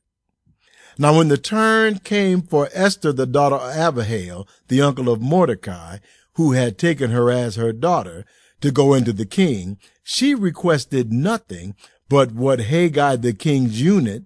Now, 0.97 1.17
when 1.17 1.29
the 1.29 1.37
turn 1.37 1.99
came 1.99 2.41
for 2.41 2.69
Esther, 2.73 3.13
the 3.13 3.25
daughter 3.25 3.55
of 3.55 3.75
Abihail, 3.75 4.47
the 4.67 4.81
uncle 4.81 5.09
of 5.09 5.21
Mordecai, 5.21 5.99
who 6.33 6.51
had 6.51 6.77
taken 6.77 7.11
her 7.11 7.31
as 7.31 7.55
her 7.55 7.71
daughter, 7.71 8.25
to 8.61 8.71
go 8.71 8.93
into 8.93 9.13
the 9.13 9.25
king, 9.25 9.77
she 10.03 10.35
requested 10.35 11.13
nothing 11.13 11.75
but 12.09 12.33
what 12.33 12.59
Hegai, 12.59 13.21
the 13.21 13.33
king's 13.33 13.81
eunuch, 13.81 14.23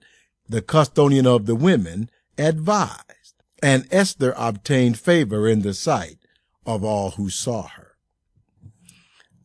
the 0.48 0.62
custodian 0.62 1.28
of 1.28 1.46
the 1.46 1.56
women, 1.56 2.10
advised. 2.38 3.36
And 3.62 3.88
Esther 3.92 4.34
obtained 4.36 4.98
favor 4.98 5.48
in 5.48 5.62
the 5.62 5.74
sight 5.74 6.18
of 6.66 6.84
all 6.84 7.12
who 7.12 7.30
saw 7.30 7.68
her. 7.68 7.93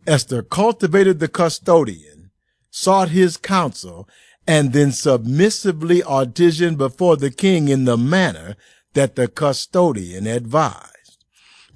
Esther 0.08 0.42
cultivated 0.42 1.18
the 1.18 1.28
custodian, 1.28 2.30
sought 2.70 3.10
his 3.10 3.36
counsel, 3.36 4.08
and 4.46 4.72
then 4.72 4.90
submissively 4.90 6.00
auditioned 6.00 6.78
before 6.78 7.18
the 7.18 7.30
king 7.30 7.68
in 7.68 7.84
the 7.84 7.98
manner 7.98 8.56
that 8.94 9.16
the 9.16 9.28
custodian 9.28 10.26
advised. 10.26 11.26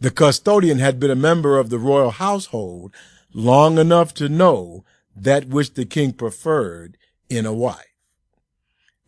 The 0.00 0.10
custodian 0.10 0.78
had 0.78 0.98
been 0.98 1.10
a 1.10 1.14
member 1.14 1.58
of 1.58 1.68
the 1.68 1.78
royal 1.78 2.10
household 2.10 2.94
long 3.34 3.76
enough 3.76 4.14
to 4.14 4.30
know 4.30 4.86
that 5.14 5.48
which 5.48 5.74
the 5.74 5.84
king 5.84 6.14
preferred 6.14 6.96
in 7.28 7.44
a 7.44 7.52
wife. 7.52 7.84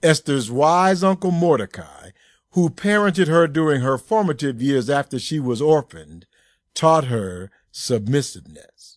Esther's 0.03 0.51
wise 0.51 1.03
uncle 1.03 1.31
Mordecai, 1.31 2.11
who 2.51 2.69
parented 2.69 3.29
her 3.29 3.47
during 3.47 3.81
her 3.81 3.97
formative 3.97 4.61
years 4.61 4.91
after 4.91 5.19
she 5.19 5.41
was 5.41 5.63
orphaned, 5.63 6.27
taught 6.75 7.05
her 7.05 7.51
submissiveness 7.73 8.94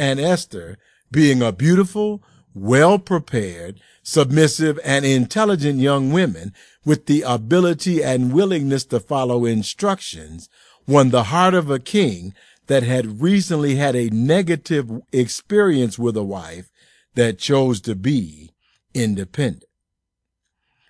and 0.00 0.18
Esther, 0.18 0.78
being 1.10 1.42
a 1.42 1.52
beautiful, 1.52 2.22
well 2.54 2.98
prepared, 2.98 3.78
submissive, 4.02 4.80
and 4.82 5.04
intelligent 5.04 5.78
young 5.78 6.10
women 6.10 6.54
with 6.86 7.04
the 7.04 7.20
ability 7.20 8.02
and 8.02 8.32
willingness 8.32 8.84
to 8.86 8.98
follow 8.98 9.44
instructions, 9.44 10.48
won 10.86 11.10
the 11.10 11.24
heart 11.24 11.52
of 11.52 11.70
a 11.70 11.78
king 11.78 12.32
that 12.66 12.82
had 12.82 13.20
recently 13.20 13.74
had 13.74 13.94
a 13.94 14.08
negative 14.08 14.90
experience 15.12 15.98
with 15.98 16.16
a 16.16 16.24
wife 16.24 16.70
that 17.14 17.38
chose 17.38 17.78
to 17.82 17.94
be 17.94 18.50
independent. 18.94 19.64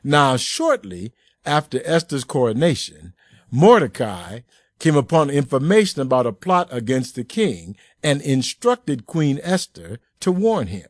Now, 0.05 0.37
shortly 0.37 1.13
after 1.45 1.81
Esther's 1.85 2.25
coronation, 2.25 3.15
Mordecai 3.51 4.41
came 4.79 4.97
upon 4.97 5.31
information 5.31 6.01
about 6.01 6.27
a 6.27 6.33
plot 6.33 6.69
against 6.71 7.17
the 7.17 7.25
king 7.25 7.77
and 8.03 8.21
instructed 8.23 9.07
Queen 9.07 9.41
Esther 9.43 9.99
to 10.21 10.33
warn 10.33 10.69
him. 10.69 10.89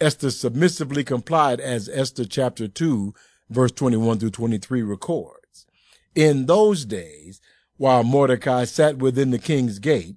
Esther 0.00 0.30
submissively 0.30 1.04
complied 1.04 1.60
as 1.60 1.88
Esther 1.88 2.24
chapter 2.24 2.68
2 2.68 3.14
verse 3.50 3.72
21 3.72 4.18
through 4.18 4.30
23 4.30 4.82
records. 4.82 5.66
In 6.14 6.46
those 6.46 6.84
days, 6.84 7.40
while 7.76 8.04
Mordecai 8.04 8.64
sat 8.64 8.98
within 8.98 9.30
the 9.30 9.38
king's 9.38 9.78
gate, 9.78 10.16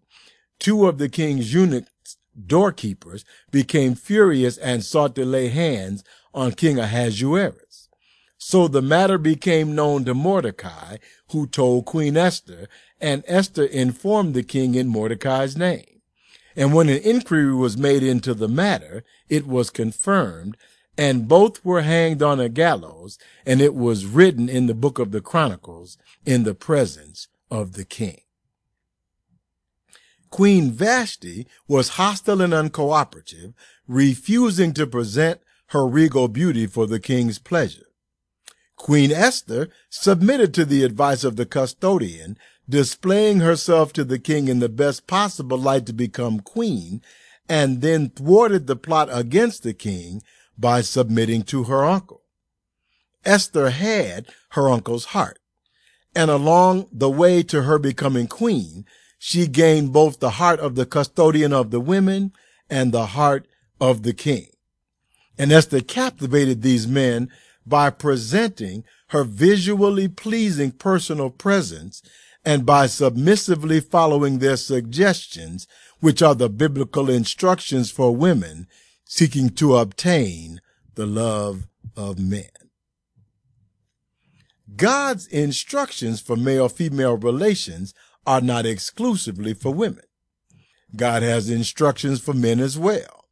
two 0.60 0.88
of 0.88 0.98
the 0.98 1.10
king's 1.10 1.54
eunuchs, 1.54 2.18
doorkeepers, 2.40 3.26
became 3.52 3.96
furious 3.96 4.58
and 4.58 4.84
sought 4.84 5.16
to 5.16 5.26
lay 5.26 5.50
hands 5.50 6.04
on 6.34 6.52
King 6.52 6.80
Ahasuerus. 6.80 7.90
So 8.38 8.68
the 8.68 8.82
matter 8.82 9.18
became 9.18 9.76
known 9.76 10.04
to 10.06 10.14
Mordecai, 10.14 10.98
who 11.32 11.48
told 11.48 11.86
Queen 11.86 12.18
Esther, 12.18 12.68
and 13.00 13.24
Esther 13.28 13.64
informed 13.64 14.34
the 14.34 14.44
king 14.44 14.76
in 14.76 14.88
Mordecai's 14.90 15.56
name. 15.56 15.93
And 16.56 16.74
when 16.74 16.90
an 16.90 17.02
inquiry 17.04 17.54
was 17.54 17.78
made 17.78 18.04
into 18.04 18.34
the 18.34 18.48
matter, 18.48 19.04
it 19.30 19.48
was 19.48 19.70
confirmed, 19.70 20.58
and 20.98 21.28
both 21.28 21.64
were 21.66 21.82
hanged 21.82 22.22
on 22.22 22.40
a 22.40 22.50
gallows, 22.50 23.18
and 23.46 23.62
it 23.62 23.74
was 23.74 24.06
written 24.06 24.50
in 24.50 24.68
the 24.68 24.76
book 24.76 25.00
of 25.00 25.12
the 25.12 25.22
Chronicles 25.22 25.98
in 26.26 26.44
the 26.44 26.54
presence 26.54 27.28
of 27.50 27.74
the 27.74 27.86
king. 27.86 28.22
Queen 30.30 30.72
Vashti 30.72 31.48
was 31.68 31.90
hostile 31.90 32.42
and 32.42 32.54
uncooperative, 32.54 33.54
refusing 33.88 34.74
to 34.74 34.88
present 34.88 35.40
her 35.68 35.88
regal 35.88 36.28
beauty 36.28 36.66
for 36.66 36.88
the 36.88 37.00
king's 37.00 37.40
pleasure. 37.40 37.88
Queen 38.76 39.12
Esther 39.12 39.70
submitted 39.90 40.54
to 40.54 40.66
the 40.66 40.84
advice 40.84 41.24
of 41.24 41.36
the 41.36 41.46
custodian 41.46 42.38
displaying 42.68 43.40
herself 43.40 43.94
to 43.94 44.04
the 44.04 44.20
king 44.20 44.48
in 44.48 44.60
the 44.60 44.70
best 44.70 45.08
possible 45.08 45.58
light 45.58 45.86
to 45.86 45.94
become 45.94 46.40
queen, 46.40 47.02
and 47.50 47.82
then 47.82 48.10
thwarted 48.10 48.68
the 48.68 48.76
plot 48.76 49.10
against 49.12 49.64
the 49.64 49.74
king 49.74 50.22
by 50.58 50.82
submitting 50.82 51.44
to 51.44 51.66
her 51.66 51.84
uncle. 51.84 52.22
Esther 53.26 53.70
had 53.70 54.28
her 54.50 54.70
uncle's 54.70 55.06
heart. 55.06 55.40
And 56.16 56.30
along 56.30 56.88
the 56.92 57.10
way 57.10 57.44
to 57.44 57.64
her 57.64 57.80
becoming 57.80 58.28
queen, 58.28 58.86
she 59.18 59.48
gained 59.48 59.94
both 59.94 60.20
the 60.20 60.32
heart 60.32 60.60
of 60.60 60.76
the 60.76 60.86
custodian 60.86 61.54
of 61.54 61.72
the 61.72 61.80
women 61.80 62.34
and 62.70 62.92
the 62.92 63.08
heart 63.08 63.48
of 63.80 64.04
the 64.04 64.14
king. 64.14 64.48
And 65.38 65.52
Esther 65.52 65.82
captivated 65.82 66.62
these 66.62 66.88
men 66.88 67.30
by 67.66 67.90
presenting 67.90 68.84
her 69.08 69.24
visually 69.24 70.08
pleasing 70.08 70.72
personal 70.72 71.30
presence 71.30 72.04
and 72.46 72.66
by 72.66 72.88
submissively 72.88 73.80
following 73.80 74.40
their 74.40 74.58
suggestions, 74.58 75.68
which 76.00 76.22
are 76.22 76.36
the 76.36 76.50
biblical 76.50 77.10
instructions 77.10 77.90
for 77.90 78.16
women 78.16 78.68
seeking 79.06 79.50
to 79.50 79.78
obtain 79.78 80.60
the 80.96 81.06
love 81.06 81.68
of 81.96 82.20
men. 82.20 82.50
God's 84.76 85.28
instructions 85.28 86.20
for 86.20 86.36
male-female 86.36 87.18
relations 87.18 87.94
are 88.26 88.42
not 88.42 88.66
exclusively 88.66 89.54
for 89.54 89.74
women. 89.74 90.04
God 90.96 91.24
has 91.24 91.50
instructions 91.50 92.22
for 92.22 92.34
men 92.34 92.60
as 92.60 92.78
well. 92.78 93.26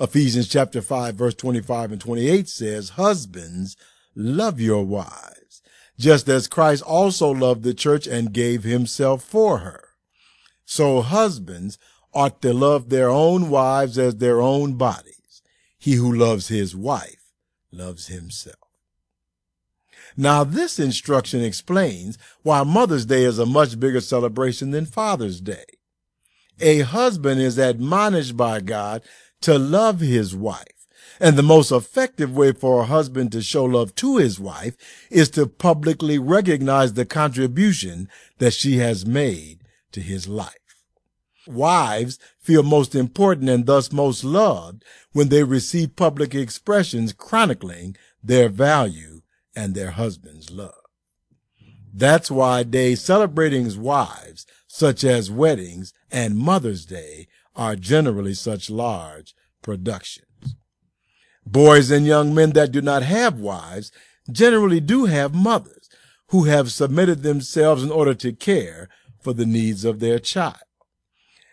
Ephesians 0.00 0.48
chapter 0.48 0.82
5 0.82 1.14
verse 1.14 1.34
25 1.34 1.92
and 1.92 2.00
28 2.00 2.48
says, 2.48 2.90
Husbands, 2.90 3.76
love 4.14 4.60
your 4.60 4.84
wives, 4.84 5.43
just 5.98 6.28
as 6.28 6.48
Christ 6.48 6.82
also 6.82 7.30
loved 7.30 7.62
the 7.62 7.74
church 7.74 8.06
and 8.06 8.32
gave 8.32 8.64
himself 8.64 9.22
for 9.22 9.58
her. 9.58 9.88
So 10.64 11.02
husbands 11.02 11.78
ought 12.12 12.40
to 12.42 12.52
love 12.52 12.88
their 12.88 13.10
own 13.10 13.50
wives 13.50 13.98
as 13.98 14.16
their 14.16 14.40
own 14.40 14.74
bodies. 14.74 15.42
He 15.78 15.94
who 15.94 16.12
loves 16.12 16.48
his 16.48 16.74
wife 16.74 17.32
loves 17.70 18.06
himself. 18.06 18.56
Now, 20.16 20.44
this 20.44 20.78
instruction 20.78 21.42
explains 21.42 22.18
why 22.42 22.62
Mother's 22.62 23.04
Day 23.04 23.24
is 23.24 23.38
a 23.38 23.46
much 23.46 23.78
bigger 23.80 24.00
celebration 24.00 24.70
than 24.70 24.86
Father's 24.86 25.40
Day. 25.40 25.64
A 26.60 26.80
husband 26.80 27.40
is 27.40 27.58
admonished 27.58 28.36
by 28.36 28.60
God 28.60 29.02
to 29.40 29.58
love 29.58 30.00
his 30.00 30.34
wife. 30.34 30.73
And 31.20 31.36
the 31.36 31.42
most 31.42 31.70
effective 31.70 32.36
way 32.36 32.52
for 32.52 32.80
a 32.80 32.86
husband 32.86 33.32
to 33.32 33.42
show 33.42 33.64
love 33.64 33.94
to 33.96 34.16
his 34.16 34.40
wife 34.40 34.76
is 35.10 35.30
to 35.30 35.46
publicly 35.46 36.18
recognize 36.18 36.94
the 36.94 37.06
contribution 37.06 38.08
that 38.38 38.52
she 38.52 38.78
has 38.78 39.06
made 39.06 39.60
to 39.92 40.00
his 40.00 40.26
life. 40.26 40.50
Wives 41.46 42.18
feel 42.38 42.62
most 42.62 42.94
important 42.94 43.50
and 43.50 43.66
thus 43.66 43.92
most 43.92 44.24
loved 44.24 44.82
when 45.12 45.28
they 45.28 45.44
receive 45.44 45.96
public 45.96 46.34
expressions 46.34 47.12
chronicling 47.12 47.96
their 48.22 48.48
value 48.48 49.20
and 49.54 49.74
their 49.74 49.92
husbands' 49.92 50.50
love. 50.50 50.74
That's 51.92 52.30
why 52.30 52.64
days 52.64 53.02
celebrating 53.02 53.80
wives, 53.80 54.46
such 54.66 55.04
as 55.04 55.30
weddings 55.30 55.92
and 56.10 56.36
Mother's 56.36 56.86
Day, 56.86 57.28
are 57.54 57.76
generally 57.76 58.34
such 58.34 58.68
large 58.68 59.34
productions. 59.62 60.23
Boys 61.46 61.90
and 61.90 62.06
young 62.06 62.34
men 62.34 62.50
that 62.52 62.72
do 62.72 62.80
not 62.80 63.02
have 63.02 63.38
wives 63.38 63.92
generally 64.30 64.80
do 64.80 65.04
have 65.04 65.34
mothers 65.34 65.88
who 66.28 66.44
have 66.44 66.72
submitted 66.72 67.22
themselves 67.22 67.82
in 67.82 67.90
order 67.90 68.14
to 68.14 68.32
care 68.32 68.88
for 69.20 69.32
the 69.32 69.46
needs 69.46 69.84
of 69.84 70.00
their 70.00 70.18
child. 70.18 70.56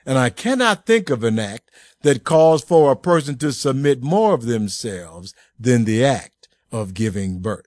And 0.06 0.18
I 0.18 0.30
cannot 0.30 0.86
think 0.86 1.10
of 1.10 1.24
an 1.24 1.38
act 1.38 1.70
that 2.02 2.24
calls 2.24 2.64
for 2.64 2.92
a 2.92 2.96
person 2.96 3.38
to 3.40 3.52
submit 3.52 4.02
more 4.02 4.34
of 4.34 4.46
themselves 4.46 5.34
than 5.60 5.86
the 5.86 6.04
act 6.04 6.48
of 6.72 6.94
giving 6.94 7.40
birth. 7.40 7.66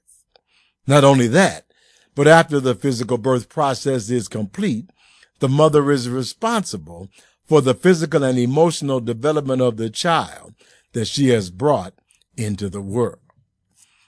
Not 0.86 1.04
only 1.04 1.28
that, 1.28 1.66
but 2.14 2.26
after 2.26 2.60
the 2.60 2.74
physical 2.74 3.18
birth 3.18 3.48
process 3.48 4.10
is 4.10 4.28
complete, 4.28 4.90
the 5.40 5.48
mother 5.48 5.90
is 5.90 6.08
responsible 6.08 7.08
for 7.44 7.60
the 7.60 7.74
physical 7.74 8.24
and 8.24 8.38
emotional 8.38 9.00
development 9.00 9.60
of 9.60 9.76
the 9.76 9.90
child 9.90 10.54
that 10.92 11.06
she 11.06 11.28
has 11.28 11.50
brought 11.50 11.94
into 12.36 12.68
the 12.68 12.80
world. 12.80 13.18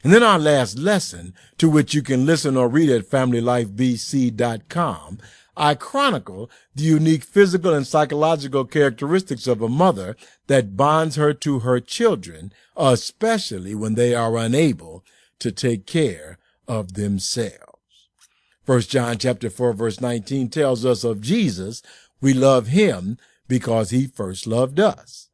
And 0.04 0.12
then 0.12 0.22
our 0.22 0.38
last 0.38 0.78
lesson, 0.78 1.34
to 1.58 1.68
which 1.68 1.92
you 1.94 2.02
can 2.02 2.26
listen 2.26 2.56
or 2.56 2.68
read 2.68 2.90
at 2.90 3.10
FamilyLifeBC.com, 3.10 5.18
I 5.56 5.74
chronicle 5.74 6.50
the 6.74 6.84
unique 6.84 7.24
physical 7.24 7.72
and 7.72 7.86
psychological 7.86 8.66
characteristics 8.66 9.46
of 9.46 9.62
a 9.62 9.68
mother 9.68 10.16
that 10.48 10.76
bonds 10.76 11.16
her 11.16 11.32
to 11.32 11.60
her 11.60 11.80
children, 11.80 12.52
especially 12.76 13.74
when 13.74 13.94
they 13.94 14.14
are 14.14 14.36
unable 14.36 15.02
to 15.38 15.50
take 15.50 15.86
care 15.86 16.38
of 16.68 16.94
themselves. 16.94 17.62
First 18.64 18.90
John 18.90 19.16
chapter 19.16 19.48
4 19.48 19.72
verse 19.72 20.00
19 20.00 20.50
tells 20.50 20.84
us 20.84 21.04
of 21.04 21.20
Jesus, 21.20 21.82
we 22.20 22.34
love 22.34 22.68
him 22.68 23.16
because 23.48 23.90
he 23.90 24.06
first 24.06 24.46
loved 24.46 24.78
us. 24.78 25.25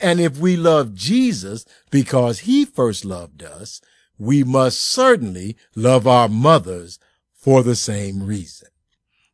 And 0.00 0.20
if 0.20 0.38
we 0.38 0.56
love 0.56 0.94
Jesus 0.94 1.64
because 1.90 2.40
he 2.40 2.64
first 2.64 3.04
loved 3.04 3.42
us, 3.42 3.80
we 4.18 4.44
must 4.44 4.80
certainly 4.80 5.56
love 5.74 6.06
our 6.06 6.28
mothers 6.28 6.98
for 7.32 7.62
the 7.62 7.76
same 7.76 8.22
reason. 8.22 8.68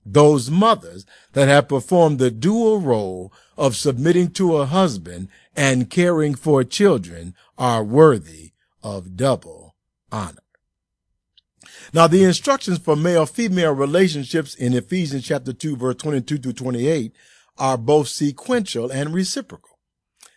Those 0.05 0.51
mothers 0.51 1.07
that 1.33 1.49
have 1.49 1.69
performed 1.69 2.19
the 2.19 2.31
dual 2.31 2.81
role 2.81 3.33
of 3.57 3.77
submitting 3.77 4.31
to 4.33 4.57
a 4.57 4.67
husband 4.67 5.29
and 5.57 5.91
caring 5.91 6.35
for 6.35 6.65
children 6.65 7.35
are 7.57 7.85
worthy 7.85 8.53
of 8.83 9.17
double 9.17 9.77
honor. 10.11 10.39
Now, 11.93 12.07
the 12.07 12.25
instructions 12.25 12.79
for 12.79 12.97
male 12.97 13.27
female 13.27 13.73
relationships 13.73 14.55
in 14.55 14.75
Ephesians 14.75 15.25
chapter 15.25 15.53
2, 15.53 15.77
verse 15.77 15.97
22 15.97 16.39
to 16.39 16.53
28 16.53 17.13
are 17.59 17.77
both 17.77 18.09
sequential 18.09 18.91
and 18.91 19.15
reciprocal. 19.15 19.72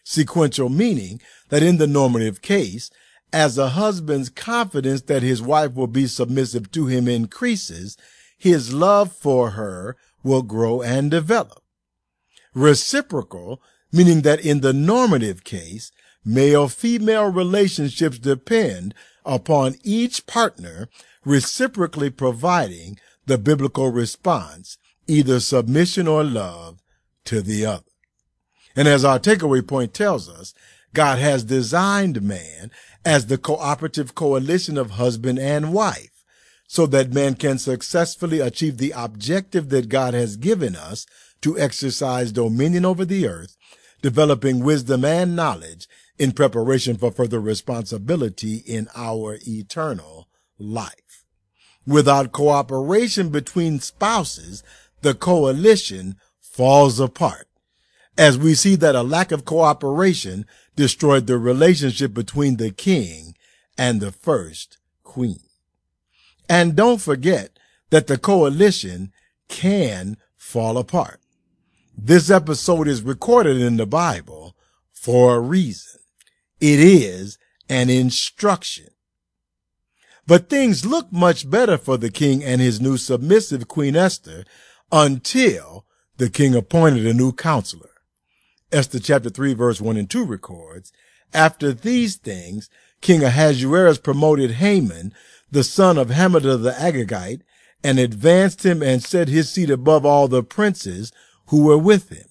Sequential 0.08 0.70
meaning 0.70 1.20
that 1.50 1.64
in 1.64 1.78
the 1.78 1.88
normative 1.88 2.44
case, 2.44 2.92
as 3.34 3.58
a 3.58 3.70
husband's 3.70 4.30
confidence 4.30 5.02
that 5.02 5.24
his 5.24 5.42
wife 5.42 5.74
will 5.74 5.88
be 5.88 6.06
submissive 6.06 6.72
to 6.72 6.86
him 6.86 7.08
increases, 7.08 7.98
his 8.38 8.72
love 8.72 9.12
for 9.12 9.52
her 9.52 9.98
will 10.24 10.44
grow 10.44 10.84
and 10.84 11.10
develop. 11.10 11.64
Reciprocal, 12.54 13.62
meaning 13.92 14.22
that 14.22 14.40
in 14.40 14.62
the 14.62 14.74
normative 14.74 15.44
case, 15.44 15.92
male 16.24 16.68
female 16.68 17.32
relationships 17.32 18.20
depend 18.20 18.94
upon 19.26 19.76
each 19.84 20.28
partner 20.28 20.88
reciprocally 21.26 22.12
providing 22.12 23.00
the 23.26 23.40
biblical 23.40 23.92
response, 23.92 24.78
either 25.08 25.40
submission 25.40 26.08
or 26.08 26.24
love 26.24 26.80
to 27.26 27.42
the 27.42 27.66
other. 27.66 27.95
And 28.76 28.88
as 28.88 29.06
our 29.06 29.20
takeaway 29.20 29.66
point 29.66 29.94
tells 29.94 30.28
us, 30.28 30.54
God 30.94 31.20
has 31.20 31.44
designed 31.44 32.22
man 32.22 32.72
as 33.04 33.28
the 33.28 33.38
cooperative 33.38 34.16
coalition 34.16 34.78
of 34.78 34.92
husband 34.92 35.40
and 35.40 35.74
wife 35.74 36.24
so 36.68 36.86
that 36.88 37.14
man 37.14 37.36
can 37.36 37.58
successfully 37.58 38.40
achieve 38.40 38.78
the 38.78 38.94
objective 38.96 39.70
that 39.70 39.90
God 39.90 40.14
has 40.14 40.36
given 40.36 40.76
us 40.76 41.06
to 41.42 41.60
exercise 41.60 42.32
dominion 42.32 42.86
over 42.86 43.06
the 43.06 43.28
earth, 43.28 43.56
developing 44.02 44.64
wisdom 44.64 45.06
and 45.06 45.36
knowledge 45.36 45.88
in 46.18 46.32
preparation 46.32 46.98
for 46.98 47.12
further 47.12 47.40
responsibility 47.40 48.58
in 48.66 48.88
our 48.96 49.38
eternal 49.46 50.28
life. 50.58 51.24
Without 51.86 52.32
cooperation 52.32 53.30
between 53.30 53.80
spouses, 53.80 54.64
the 55.02 55.14
coalition 55.14 56.16
falls 56.42 57.00
apart. 57.00 57.48
As 58.18 58.38
we 58.38 58.56
see 58.56 58.76
that 58.76 58.96
a 58.96 59.04
lack 59.04 59.32
of 59.32 59.46
cooperation 59.46 60.46
destroyed 60.76 61.28
the 61.28 61.38
relationship 61.38 62.14
between 62.14 62.58
the 62.58 62.72
king 62.72 63.36
and 63.78 64.00
the 64.00 64.12
first 64.12 64.78
queen. 65.04 65.40
And 66.48 66.76
don't 66.76 67.02
forget 67.02 67.58
that 67.90 68.08
the 68.08 68.18
coalition 68.18 69.12
can 69.50 70.18
fall 70.38 70.78
apart. 70.78 71.20
This 71.98 72.30
episode 72.30 72.88
is 72.88 73.02
recorded 73.02 73.58
in 73.58 73.78
the 73.78 73.86
Bible 73.86 74.56
for 74.92 75.36
a 75.36 75.40
reason. 75.40 76.00
It 76.60 76.80
is 76.80 77.38
an 77.70 77.90
instruction. 77.90 78.88
But 80.28 80.50
things 80.50 80.86
looked 80.86 81.14
much 81.14 81.50
better 81.50 81.78
for 81.78 81.98
the 81.98 82.10
king 82.10 82.44
and 82.44 82.60
his 82.60 82.82
new 82.82 82.98
submissive 82.98 83.68
Queen 83.68 83.96
Esther 83.96 84.44
until 84.92 85.86
the 86.18 86.30
king 86.30 86.56
appointed 86.56 87.06
a 87.06 87.14
new 87.14 87.32
counselor. 87.32 87.90
Esther 88.76 89.00
chapter 89.00 89.30
3 89.30 89.54
verse 89.54 89.80
1 89.80 89.96
and 89.96 90.10
2 90.10 90.26
records, 90.26 90.92
After 91.34 91.72
these 91.72 92.18
things, 92.18 92.70
King 93.00 93.24
Ahasuerus 93.24 93.98
promoted 93.98 94.52
Haman, 94.52 95.14
the 95.50 95.64
son 95.64 95.98
of 95.98 96.10
Hammedatha 96.10 96.58
the 96.58 96.72
Agagite, 96.72 97.42
and 97.86 97.98
advanced 97.98 98.66
him 98.66 98.84
and 98.84 99.02
set 99.02 99.30
his 99.30 99.50
seat 99.50 99.70
above 99.70 100.06
all 100.06 100.28
the 100.28 100.44
princes 100.44 101.14
who 101.48 101.64
were 101.64 101.78
with 101.78 102.10
him. 102.10 102.28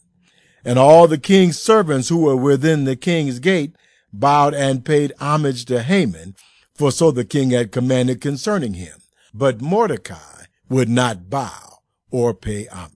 And 0.67 0.79
all 0.79 1.09
the 1.09 1.17
king's 1.17 1.59
servants 1.59 2.11
who 2.11 2.19
were 2.19 2.37
within 2.37 2.85
the 2.85 2.97
king's 2.97 3.39
gate 3.39 3.75
bowed 4.13 4.53
and 4.53 4.85
paid 4.85 5.15
homage 5.21 5.65
to 5.67 5.83
Haman, 5.83 6.37
for 6.75 6.93
so 6.93 7.11
the 7.11 7.25
king 7.25 7.53
had 7.53 7.73
commanded 7.73 8.21
concerning 8.21 8.75
him. 8.75 8.99
But 9.33 9.63
Mordecai 9.63 10.45
would 10.69 10.91
not 10.91 11.31
bow 11.31 11.79
or 12.11 12.35
pay 12.35 12.67
homage. 12.67 12.94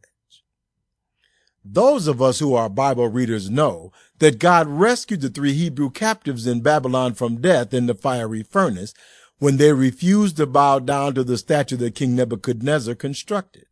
Those 1.70 2.06
of 2.06 2.22
us 2.22 2.38
who 2.38 2.54
are 2.54 2.70
Bible 2.70 3.08
readers 3.08 3.50
know 3.50 3.92
that 4.20 4.38
God 4.38 4.66
rescued 4.66 5.20
the 5.20 5.28
three 5.28 5.52
Hebrew 5.52 5.90
captives 5.90 6.46
in 6.46 6.60
Babylon 6.60 7.12
from 7.12 7.42
death 7.42 7.74
in 7.74 7.86
the 7.86 7.94
fiery 7.94 8.42
furnace 8.42 8.94
when 9.38 9.58
they 9.58 9.72
refused 9.74 10.38
to 10.38 10.46
bow 10.46 10.78
down 10.78 11.14
to 11.14 11.24
the 11.24 11.36
statue 11.36 11.76
that 11.76 11.94
King 11.94 12.16
Nebuchadnezzar 12.16 12.94
constructed. 12.94 13.66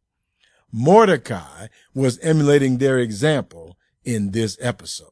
Mordecai 0.70 1.68
was 1.94 2.18
emulating 2.18 2.78
their 2.78 2.98
example 2.98 3.78
in 4.04 4.32
this 4.32 4.58
episode. 4.60 5.10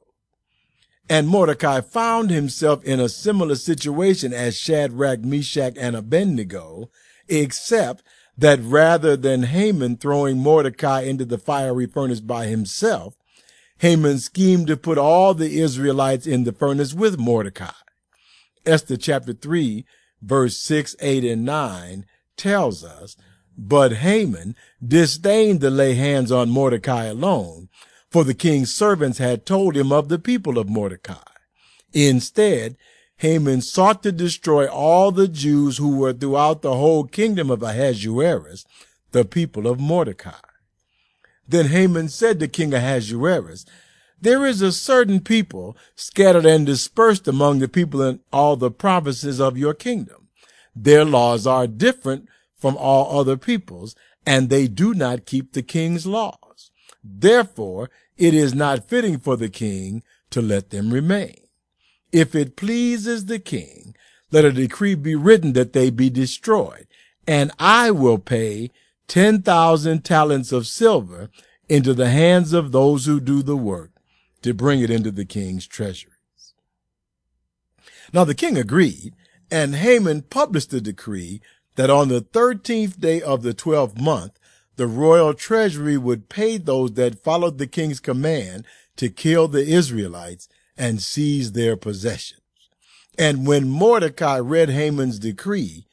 And 1.08 1.26
Mordecai 1.26 1.80
found 1.80 2.30
himself 2.30 2.84
in 2.84 3.00
a 3.00 3.08
similar 3.08 3.54
situation 3.54 4.34
as 4.34 4.58
Shadrach, 4.58 5.20
Meshach, 5.20 5.74
and 5.78 5.96
Abednego, 5.96 6.90
except 7.28 8.02
that 8.36 8.60
rather 8.62 9.16
than 9.16 9.44
Haman 9.44 9.96
throwing 9.96 10.38
Mordecai 10.38 11.02
into 11.02 11.24
the 11.24 11.38
fiery 11.38 11.86
furnace 11.86 12.20
by 12.20 12.46
himself, 12.46 13.16
Haman 13.78 14.18
schemed 14.18 14.66
to 14.68 14.76
put 14.76 14.98
all 14.98 15.34
the 15.34 15.60
Israelites 15.60 16.26
in 16.26 16.44
the 16.44 16.52
furnace 16.52 16.94
with 16.94 17.18
Mordecai. 17.18 17.72
Esther 18.66 18.96
chapter 18.96 19.32
3, 19.32 19.84
verse 20.22 20.56
6, 20.58 20.96
8, 21.00 21.24
and 21.24 21.44
9 21.44 22.06
tells 22.36 22.82
us, 22.82 23.16
But 23.56 23.92
Haman 23.94 24.56
disdained 24.84 25.60
to 25.60 25.70
lay 25.70 25.94
hands 25.94 26.32
on 26.32 26.50
Mordecai 26.50 27.04
alone, 27.04 27.68
for 28.10 28.24
the 28.24 28.34
king's 28.34 28.72
servants 28.72 29.18
had 29.18 29.44
told 29.44 29.76
him 29.76 29.92
of 29.92 30.08
the 30.08 30.18
people 30.18 30.58
of 30.58 30.68
Mordecai. 30.68 31.18
Instead, 31.92 32.76
Haman 33.18 33.60
sought 33.60 34.02
to 34.02 34.12
destroy 34.12 34.66
all 34.66 35.10
the 35.10 35.28
Jews 35.28 35.78
who 35.78 35.96
were 35.96 36.12
throughout 36.12 36.62
the 36.62 36.74
whole 36.74 37.04
kingdom 37.04 37.50
of 37.50 37.62
Ahasuerus, 37.62 38.64
the 39.12 39.24
people 39.24 39.66
of 39.66 39.78
Mordecai. 39.78 40.32
Then 41.46 41.66
Haman 41.66 42.08
said 42.08 42.40
to 42.40 42.48
King 42.48 42.74
Ahasuerus, 42.74 43.64
There 44.20 44.44
is 44.44 44.62
a 44.62 44.72
certain 44.72 45.20
people 45.20 45.76
scattered 45.94 46.46
and 46.46 46.66
dispersed 46.66 47.28
among 47.28 47.58
the 47.58 47.68
people 47.68 48.02
in 48.02 48.20
all 48.32 48.56
the 48.56 48.70
provinces 48.70 49.40
of 49.40 49.58
your 49.58 49.74
kingdom. 49.74 50.28
Their 50.74 51.04
laws 51.04 51.46
are 51.46 51.66
different 51.66 52.28
from 52.56 52.76
all 52.76 53.20
other 53.20 53.36
peoples, 53.36 53.94
and 54.26 54.48
they 54.48 54.66
do 54.66 54.94
not 54.94 55.26
keep 55.26 55.52
the 55.52 55.62
king's 55.62 56.06
laws. 56.06 56.70
Therefore, 57.02 57.90
it 58.16 58.34
is 58.34 58.54
not 58.54 58.88
fitting 58.88 59.18
for 59.18 59.36
the 59.36 59.50
king 59.50 60.02
to 60.30 60.40
let 60.40 60.70
them 60.70 60.92
remain. 60.92 61.43
If 62.14 62.36
it 62.36 62.54
pleases 62.54 63.24
the 63.24 63.40
king, 63.40 63.96
let 64.30 64.44
a 64.44 64.52
decree 64.52 64.94
be 64.94 65.16
written 65.16 65.52
that 65.54 65.72
they 65.72 65.90
be 65.90 66.08
destroyed, 66.08 66.86
and 67.26 67.50
I 67.58 67.90
will 67.90 68.18
pay 68.18 68.70
10,000 69.08 70.04
talents 70.04 70.52
of 70.52 70.68
silver 70.68 71.28
into 71.68 71.92
the 71.92 72.10
hands 72.10 72.52
of 72.52 72.70
those 72.70 73.06
who 73.06 73.18
do 73.18 73.42
the 73.42 73.56
work 73.56 73.90
to 74.42 74.54
bring 74.54 74.80
it 74.80 74.90
into 74.90 75.10
the 75.10 75.24
king's 75.24 75.66
treasuries. 75.66 76.54
Now 78.12 78.22
the 78.22 78.32
king 78.32 78.56
agreed, 78.56 79.16
and 79.50 79.74
Haman 79.74 80.22
published 80.22 80.70
the 80.70 80.80
decree 80.80 81.40
that 81.74 81.90
on 81.90 82.06
the 82.06 82.20
13th 82.20 83.00
day 83.00 83.22
of 83.22 83.42
the 83.42 83.54
12th 83.54 84.00
month, 84.00 84.38
the 84.76 84.86
royal 84.86 85.34
treasury 85.34 85.98
would 85.98 86.28
pay 86.28 86.58
those 86.58 86.92
that 86.92 87.24
followed 87.24 87.58
the 87.58 87.66
king's 87.66 87.98
command 87.98 88.66
to 88.98 89.10
kill 89.10 89.48
the 89.48 89.66
Israelites 89.66 90.48
and 90.76 91.02
seize 91.02 91.52
their 91.52 91.76
possessions. 91.76 92.40
And 93.18 93.46
when 93.46 93.68
Mordecai 93.68 94.38
read 94.38 94.70
Haman's 94.70 95.18
decree, 95.18 95.86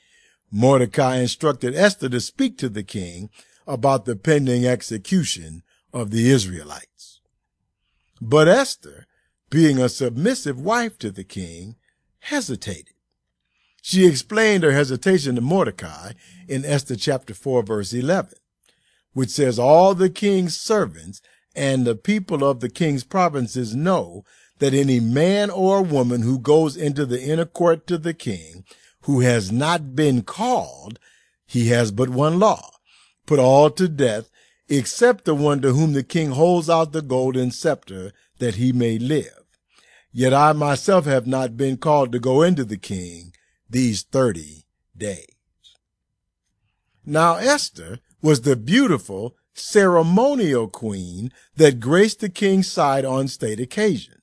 Mordecai 0.51 1.17
instructed 1.17 1.75
Esther 1.75 2.09
to 2.09 2.19
speak 2.19 2.57
to 2.57 2.69
the 2.69 2.83
king 2.83 3.29
about 3.67 4.05
the 4.05 4.15
pending 4.15 4.65
execution 4.65 5.63
of 5.93 6.11
the 6.11 6.29
Israelites. 6.29 7.21
But 8.19 8.47
Esther, 8.47 9.05
being 9.49 9.79
a 9.79 9.89
submissive 9.89 10.59
wife 10.59 10.97
to 10.99 11.11
the 11.11 11.23
king, 11.23 11.75
hesitated. 12.19 12.93
She 13.81 14.05
explained 14.05 14.63
her 14.63 14.71
hesitation 14.71 15.35
to 15.35 15.41
Mordecai 15.41 16.13
in 16.47 16.65
Esther 16.65 16.95
chapter 16.95 17.33
4 17.33 17.63
verse 17.63 17.93
11 17.93 18.33
which 19.13 19.29
says 19.29 19.59
all 19.59 19.93
the 19.93 20.09
king's 20.09 20.59
servants 20.59 21.21
and 21.55 21.85
the 21.85 21.95
people 21.95 22.43
of 22.43 22.59
the 22.59 22.69
king's 22.69 23.03
provinces 23.03 23.75
know 23.75 24.23
that 24.61 24.75
any 24.75 24.99
man 24.99 25.49
or 25.49 25.81
woman 25.81 26.21
who 26.21 26.37
goes 26.37 26.77
into 26.77 27.03
the 27.03 27.19
inner 27.19 27.45
court 27.45 27.87
to 27.87 27.97
the 27.97 28.13
king 28.13 28.63
who 29.01 29.21
has 29.21 29.51
not 29.51 29.95
been 29.95 30.21
called, 30.21 30.99
he 31.47 31.69
has 31.69 31.91
but 31.91 32.09
one 32.09 32.37
law, 32.37 32.69
put 33.25 33.39
all 33.39 33.71
to 33.71 33.87
death 33.87 34.29
except 34.69 35.25
the 35.25 35.33
one 35.33 35.61
to 35.63 35.73
whom 35.73 35.93
the 35.93 36.03
king 36.03 36.29
holds 36.29 36.69
out 36.69 36.91
the 36.91 37.01
golden 37.01 37.49
scepter 37.49 38.11
that 38.37 38.55
he 38.55 38.71
may 38.71 38.99
live. 38.99 39.43
Yet 40.11 40.31
I 40.31 40.53
myself 40.53 41.05
have 41.05 41.25
not 41.25 41.57
been 41.57 41.77
called 41.77 42.11
to 42.11 42.19
go 42.19 42.43
into 42.43 42.63
the 42.63 42.77
king 42.77 43.33
these 43.67 44.03
thirty 44.03 44.67
days. 44.95 45.25
Now 47.03 47.37
Esther 47.37 47.97
was 48.21 48.41
the 48.41 48.55
beautiful 48.55 49.35
ceremonial 49.55 50.67
queen 50.67 51.31
that 51.55 51.79
graced 51.79 52.19
the 52.19 52.29
king's 52.29 52.71
side 52.71 53.05
on 53.05 53.27
state 53.27 53.59
occasions, 53.59 54.20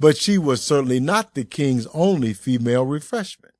but 0.00 0.16
she 0.16 0.38
was 0.38 0.62
certainly 0.62 0.98
not 0.98 1.34
the 1.34 1.44
king's 1.44 1.86
only 1.88 2.32
female 2.32 2.84
refreshment. 2.84 3.54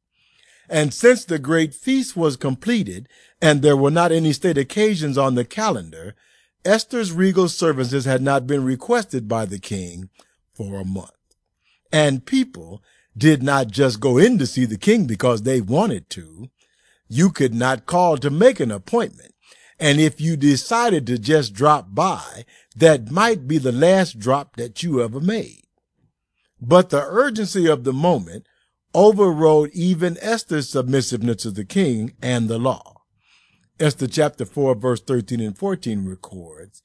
And 0.69 0.95
since 0.95 1.25
the 1.25 1.39
great 1.39 1.75
feast 1.75 2.17
was 2.17 2.37
completed 2.37 3.09
and 3.43 3.61
there 3.61 3.77
were 3.77 3.91
not 3.91 4.11
any 4.11 4.33
state 4.33 4.57
occasions 4.57 5.19
on 5.19 5.35
the 5.35 5.45
calendar, 5.45 6.15
Esther's 6.65 7.13
regal 7.13 7.49
services 7.49 8.07
had 8.07 8.23
not 8.23 8.47
been 8.47 8.65
requested 8.65 9.29
by 9.29 9.45
the 9.45 9.59
king 9.59 10.09
for 10.55 10.81
a 10.81 10.85
month. 10.85 11.11
And 11.93 12.25
people 12.25 12.83
did 13.17 13.43
not 13.43 13.69
just 13.69 14.01
go 14.01 14.17
in 14.17 14.39
to 14.39 14.47
see 14.47 14.65
the 14.65 14.79
king 14.79 15.07
because 15.07 15.43
they 15.43 15.61
wanted 15.61 16.09
to. 16.11 16.49
You 17.09 17.31
could 17.31 17.55
not 17.55 17.87
call 17.87 18.17
to 18.19 18.31
make 18.31 18.61
an 18.61 18.71
appointment. 18.71 19.35
And 19.79 19.99
if 19.99 20.21
you 20.21 20.37
decided 20.37 21.07
to 21.07 21.19
just 21.19 21.53
drop 21.53 21.95
by, 21.95 22.45
that 22.77 23.11
might 23.11 23.49
be 23.49 23.59
the 23.59 23.73
last 23.73 24.19
drop 24.19 24.57
that 24.57 24.83
you 24.83 25.03
ever 25.03 25.21
made. 25.21 25.65
But 26.61 26.91
the 26.91 27.03
urgency 27.03 27.67
of 27.67 27.85
the 27.85 27.93
moment 27.93 28.47
overrode 28.95 29.71
even 29.73 30.19
Esther's 30.21 30.69
submissiveness 30.69 31.43
to 31.43 31.51
the 31.51 31.65
king 31.65 32.15
and 32.21 32.49
the 32.49 32.59
law. 32.59 33.03
Esther 33.79 34.07
chapter 34.07 34.45
4 34.45 34.75
verse 34.75 35.01
13 35.01 35.41
and 35.41 35.57
14 35.57 36.07
records, 36.07 36.83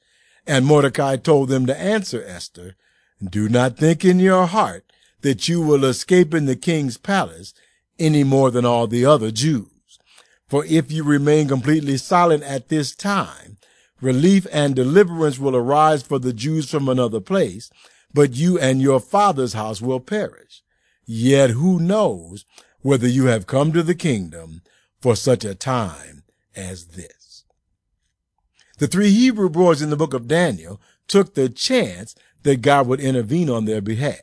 And 0.47 0.65
Mordecai 0.65 1.17
told 1.17 1.49
them 1.49 1.65
to 1.65 1.77
answer 1.77 2.23
Esther, 2.25 2.75
Do 3.21 3.49
not 3.49 3.77
think 3.77 4.05
in 4.05 4.19
your 4.19 4.45
heart 4.45 4.91
that 5.21 5.49
you 5.49 5.61
will 5.61 5.83
escape 5.83 6.33
in 6.33 6.45
the 6.45 6.55
king's 6.55 6.97
palace 6.97 7.53
any 7.99 8.23
more 8.23 8.51
than 8.51 8.65
all 8.65 8.87
the 8.87 9.05
other 9.05 9.31
Jews. 9.31 9.99
For 10.47 10.63
if 10.65 10.91
you 10.91 11.03
remain 11.03 11.47
completely 11.47 11.97
silent 11.97 12.43
at 12.43 12.69
this 12.69 12.95
time, 12.95 13.57
relief 13.99 14.45
and 14.51 14.75
deliverance 14.75 15.39
will 15.39 15.55
arise 15.55 16.03
for 16.03 16.19
the 16.19 16.33
Jews 16.33 16.69
from 16.69 16.87
another 16.87 17.19
place, 17.19 17.71
but 18.13 18.33
you 18.33 18.57
and 18.59 18.81
your 18.81 18.99
father's 18.99 19.53
house 19.53 19.81
will 19.81 19.99
perish. 19.99 20.61
Yet 21.05 21.51
who 21.51 21.79
knows 21.79 22.45
whether 22.81 23.07
you 23.07 23.25
have 23.25 23.47
come 23.47 23.71
to 23.73 23.83
the 23.83 23.95
kingdom 23.95 24.61
for 25.01 25.15
such 25.15 25.43
a 25.43 25.55
time 25.55 26.23
as 26.55 26.87
this? 26.87 27.43
The 28.77 28.87
three 28.87 29.11
Hebrew 29.11 29.49
boys 29.49 29.81
in 29.81 29.89
the 29.89 29.97
book 29.97 30.13
of 30.13 30.27
Daniel 30.27 30.81
took 31.07 31.33
the 31.33 31.49
chance 31.49 32.15
that 32.43 32.61
God 32.61 32.87
would 32.87 32.99
intervene 32.99 33.49
on 33.49 33.65
their 33.65 33.81
behalf. 33.81 34.19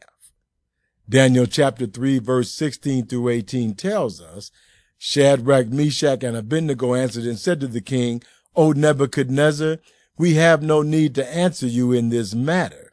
Daniel 1.09 1.47
chapter 1.47 1.87
3 1.87 2.19
verse 2.19 2.51
16 2.51 3.07
through 3.07 3.29
18 3.29 3.75
tells 3.75 4.21
us 4.21 4.51
Shadrach, 4.99 5.69
Meshach, 5.69 6.23
and 6.23 6.37
Abednego 6.37 6.95
answered 6.95 7.25
and 7.25 7.39
said 7.39 7.61
to 7.61 7.67
the 7.67 7.81
king, 7.81 8.23
O 8.55 8.71
Nebuchadnezzar, 8.71 9.79
we 10.17 10.35
have 10.35 10.63
no 10.63 10.83
need 10.83 11.15
to 11.17 11.27
answer 11.35 11.67
you 11.67 11.93
in 11.93 12.11
this 12.11 12.35
matter. 12.35 12.92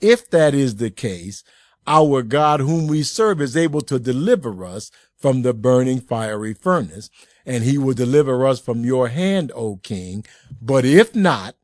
If 0.00 0.30
that 0.30 0.54
is 0.54 0.76
the 0.76 0.90
case, 0.90 1.42
our 1.86 2.22
God 2.22 2.60
whom 2.60 2.86
we 2.86 3.02
serve 3.02 3.40
is 3.40 3.56
able 3.56 3.80
to 3.82 3.98
deliver 3.98 4.64
us 4.64 4.90
from 5.16 5.42
the 5.42 5.54
burning 5.54 6.00
fiery 6.00 6.54
furnace, 6.54 7.10
and 7.44 7.64
he 7.64 7.78
will 7.78 7.94
deliver 7.94 8.46
us 8.46 8.60
from 8.60 8.84
your 8.84 9.08
hand, 9.08 9.50
O 9.54 9.76
king. 9.76 10.24
But 10.60 10.84
if 10.84 11.14
not, 11.14 11.56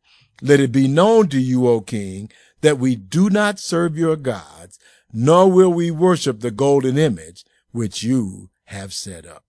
let 0.42 0.60
it 0.60 0.72
be 0.72 0.88
known 0.88 1.28
to 1.28 1.40
you, 1.40 1.68
O 1.68 1.80
king, 1.80 2.30
that 2.62 2.78
we 2.78 2.96
do 2.96 3.30
not 3.30 3.60
serve 3.60 3.96
your 3.96 4.16
gods, 4.16 4.78
nor 5.12 5.50
will 5.50 5.72
we 5.72 5.90
worship 5.90 6.40
the 6.40 6.50
golden 6.50 6.98
image 6.98 7.44
which 7.70 8.02
you 8.02 8.50
have 8.64 8.92
set 8.92 9.26
up. 9.26 9.44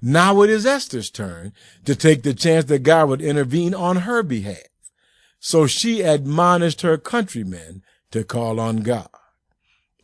Now 0.00 0.42
it 0.42 0.50
is 0.50 0.66
Esther's 0.66 1.10
turn 1.10 1.52
to 1.84 1.94
take 1.94 2.22
the 2.22 2.34
chance 2.34 2.64
that 2.66 2.80
God 2.80 3.08
would 3.08 3.22
intervene 3.22 3.74
on 3.74 3.98
her 3.98 4.22
behalf. 4.22 4.71
So 5.44 5.66
she 5.66 6.02
admonished 6.02 6.82
her 6.82 6.96
countrymen 6.96 7.82
to 8.12 8.22
call 8.22 8.60
on 8.60 8.76
God. 8.76 9.08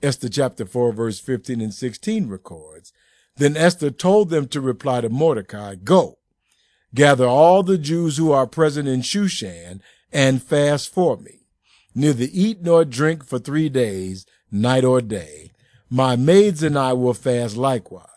Esther 0.03 0.29
chapter 0.29 0.67
4 0.67 0.93
verse 0.93 1.21
15 1.21 1.61
and 1.61 1.73
16 1.73 2.29
records, 2.29 2.93
Then 3.37 3.57
Esther 3.57 3.93
told 3.93 4.31
them 4.31 4.49
to 4.49 4.61
reply 4.61 5.01
to 5.01 5.09
Mordecai, 5.09 5.77
Go, 5.77 6.19
gather 6.93 7.27
all 7.27 7.63
the 7.63 7.79
Jews 7.79 8.17
who 8.17 8.33
are 8.33 8.49
present 8.49 8.89
in 8.89 9.03
Shushan 9.03 9.81
and 10.13 10.43
fast 10.43 10.93
for 10.93 11.17
me. 11.17 11.47
Neither 11.95 12.27
eat 12.33 12.63
nor 12.63 12.85
drink 12.85 13.25
for 13.25 13.39
three 13.39 13.69
days, 13.69 14.27
night 14.51 14.83
or 14.83 15.01
day. 15.01 15.53
My 15.89 16.17
maids 16.17 16.65
and 16.65 16.77
I 16.77 16.95
will 16.95 17.15
fast 17.15 17.57
likewise. 17.57 18.09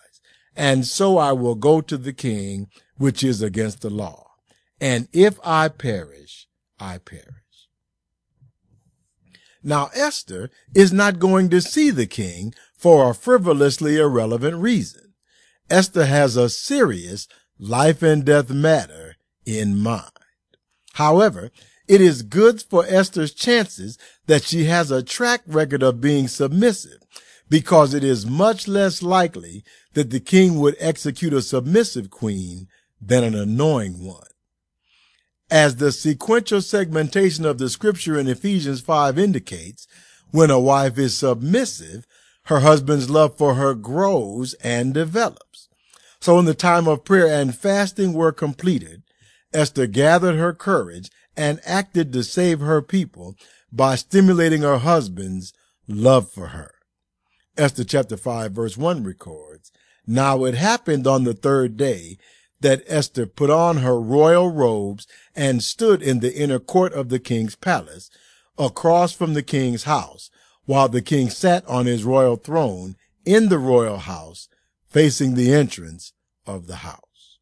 And 0.55 0.87
so 0.87 1.19
I 1.19 1.33
will 1.33 1.55
go 1.55 1.81
to 1.81 1.97
the 1.97 2.13
king, 2.13 2.67
which 2.97 3.23
is 3.23 3.43
against 3.43 3.81
the 3.81 3.91
law. 3.91 4.31
And 4.79 5.07
if 5.13 5.39
I 5.43 5.67
perish, 5.67 6.47
I 6.81 6.97
perish. 6.97 7.27
Now 9.63 9.91
Esther 9.93 10.49
is 10.73 10.91
not 10.91 11.19
going 11.19 11.49
to 11.51 11.61
see 11.61 11.91
the 11.91 12.07
king 12.07 12.53
for 12.75 13.09
a 13.09 13.13
frivolously 13.13 13.97
irrelevant 13.97 14.57
reason. 14.57 15.13
Esther 15.69 16.05
has 16.05 16.35
a 16.35 16.49
serious 16.49 17.27
life 17.59 18.01
and 18.01 18.25
death 18.25 18.49
matter 18.49 19.15
in 19.45 19.77
mind. 19.77 20.09
However, 20.93 21.51
it 21.87 22.01
is 22.01 22.23
good 22.23 22.61
for 22.61 22.85
Esther's 22.87 23.33
chances 23.33 23.99
that 24.25 24.43
she 24.43 24.63
has 24.63 24.89
a 24.89 25.03
track 25.03 25.41
record 25.45 25.83
of 25.83 26.01
being 26.01 26.27
submissive 26.27 26.99
because 27.47 27.93
it 27.93 28.03
is 28.03 28.25
much 28.25 28.67
less 28.67 29.03
likely 29.03 29.63
that 29.93 30.09
the 30.09 30.19
king 30.19 30.59
would 30.59 30.75
execute 30.79 31.33
a 31.33 31.41
submissive 31.41 32.09
queen 32.09 32.67
than 32.99 33.23
an 33.23 33.35
annoying 33.35 34.03
one. 34.03 34.30
As 35.51 35.75
the 35.75 35.91
sequential 35.91 36.61
segmentation 36.61 37.45
of 37.45 37.57
the 37.57 37.67
scripture 37.67 38.17
in 38.17 38.29
Ephesians 38.29 38.79
5 38.79 39.19
indicates, 39.19 39.85
when 40.31 40.49
a 40.49 40.57
wife 40.57 40.97
is 40.97 41.17
submissive, 41.17 42.07
her 42.43 42.61
husband's 42.61 43.09
love 43.09 43.37
for 43.37 43.55
her 43.55 43.75
grows 43.75 44.53
and 44.63 44.93
develops. 44.93 45.67
So 46.21 46.37
when 46.37 46.45
the 46.45 46.53
time 46.53 46.87
of 46.87 47.03
prayer 47.03 47.27
and 47.27 47.53
fasting 47.53 48.13
were 48.13 48.31
completed, 48.31 49.03
Esther 49.53 49.87
gathered 49.87 50.37
her 50.37 50.53
courage 50.53 51.09
and 51.35 51.59
acted 51.65 52.13
to 52.13 52.23
save 52.23 52.61
her 52.61 52.81
people 52.81 53.35
by 53.73 53.95
stimulating 53.95 54.61
her 54.61 54.77
husband's 54.77 55.51
love 55.85 56.31
for 56.31 56.47
her. 56.47 56.71
Esther 57.57 57.83
chapter 57.83 58.15
5 58.15 58.53
verse 58.53 58.77
1 58.77 59.03
records, 59.03 59.69
Now 60.07 60.45
it 60.45 60.55
happened 60.55 61.05
on 61.05 61.25
the 61.25 61.33
third 61.33 61.75
day 61.75 62.17
that 62.61 62.83
Esther 62.87 63.25
put 63.25 63.49
on 63.49 63.77
her 63.77 63.99
royal 63.99 64.49
robes 64.49 65.05
and 65.35 65.63
stood 65.63 66.01
in 66.01 66.19
the 66.19 66.35
inner 66.35 66.59
court 66.59 66.93
of 66.93 67.09
the 67.09 67.19
king's 67.19 67.55
palace, 67.55 68.09
across 68.57 69.11
from 69.11 69.33
the 69.33 69.43
king's 69.43 69.83
house, 69.83 70.29
while 70.65 70.87
the 70.87 71.01
king 71.01 71.29
sat 71.29 71.67
on 71.67 71.85
his 71.85 72.03
royal 72.03 72.35
throne 72.35 72.95
in 73.25 73.49
the 73.49 73.59
royal 73.59 73.97
house, 73.97 74.47
facing 74.89 75.35
the 75.35 75.53
entrance 75.53 76.13
of 76.45 76.67
the 76.67 76.77
house. 76.77 77.39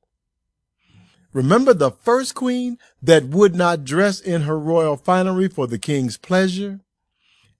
Remember 1.34 1.74
the 1.74 1.92
first 1.92 2.34
queen 2.34 2.78
that 3.02 3.26
would 3.26 3.56
not 3.56 3.86
dress 3.86 4.20
in 4.20 4.44
her 4.44 4.58
royal 4.58 4.98
finery 4.98 5.48
for 5.48 5.68
the 5.68 5.78
king's 5.78 6.18
pleasure? 6.18 6.80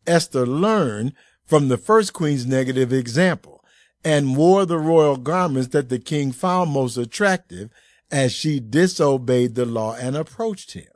Esther 0.08 0.46
learned 0.46 1.14
from 1.46 1.68
the 1.68 1.78
first 1.78 2.14
queen's 2.14 2.46
negative 2.46 2.92
example 2.92 3.59
and 4.04 4.38
wore 4.38 4.66
the 4.66 4.78
royal 4.78 5.18
garments 5.18 5.70
that 5.70 5.90
the 5.90 6.00
king 6.00 6.32
found 6.32 6.72
most 6.72 6.98
attractive 6.98 7.70
as 8.12 8.32
she 8.32 8.60
disobeyed 8.60 9.56
the 9.56 9.66
law 9.66 9.96
and 9.96 10.16
approached 10.16 10.74
him. 10.74 10.88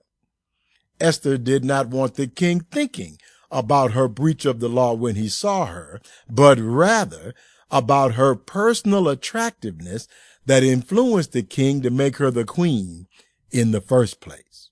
Esther 1.00 1.38
did 1.38 1.66
not 1.66 1.90
want 1.90 2.16
the 2.16 2.28
king 2.28 2.62
thinking 2.72 3.18
about 3.52 3.92
her 3.92 4.08
breach 4.08 4.46
of 4.46 4.60
the 4.60 4.70
law 4.70 4.94
when 4.94 5.16
he 5.16 5.28
saw 5.28 5.66
her, 5.66 6.02
but 6.30 6.58
rather 6.60 7.36
about 7.70 8.14
her 8.14 8.36
personal 8.36 9.08
attractiveness 9.08 10.08
that 10.46 10.64
influenced 10.64 11.34
the 11.34 11.44
king 11.44 11.82
to 11.82 11.90
make 11.90 12.18
her 12.18 12.32
the 12.32 12.46
queen 12.46 13.08
in 13.52 13.72
the 13.72 13.82
first 13.82 14.22
place. 14.22 14.70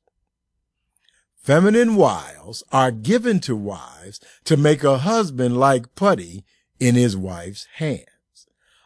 Feminine 1.35 1.95
wiles 1.95 2.63
are 2.71 2.91
given 2.91 3.39
to 3.41 3.55
wives 3.55 4.19
to 4.45 4.55
make 4.55 4.83
a 4.83 4.99
husband 4.99 5.57
like 5.57 5.95
putty 5.95 6.43
in 6.79 6.95
his 6.95 7.17
wife's 7.17 7.67
hand 7.75 8.05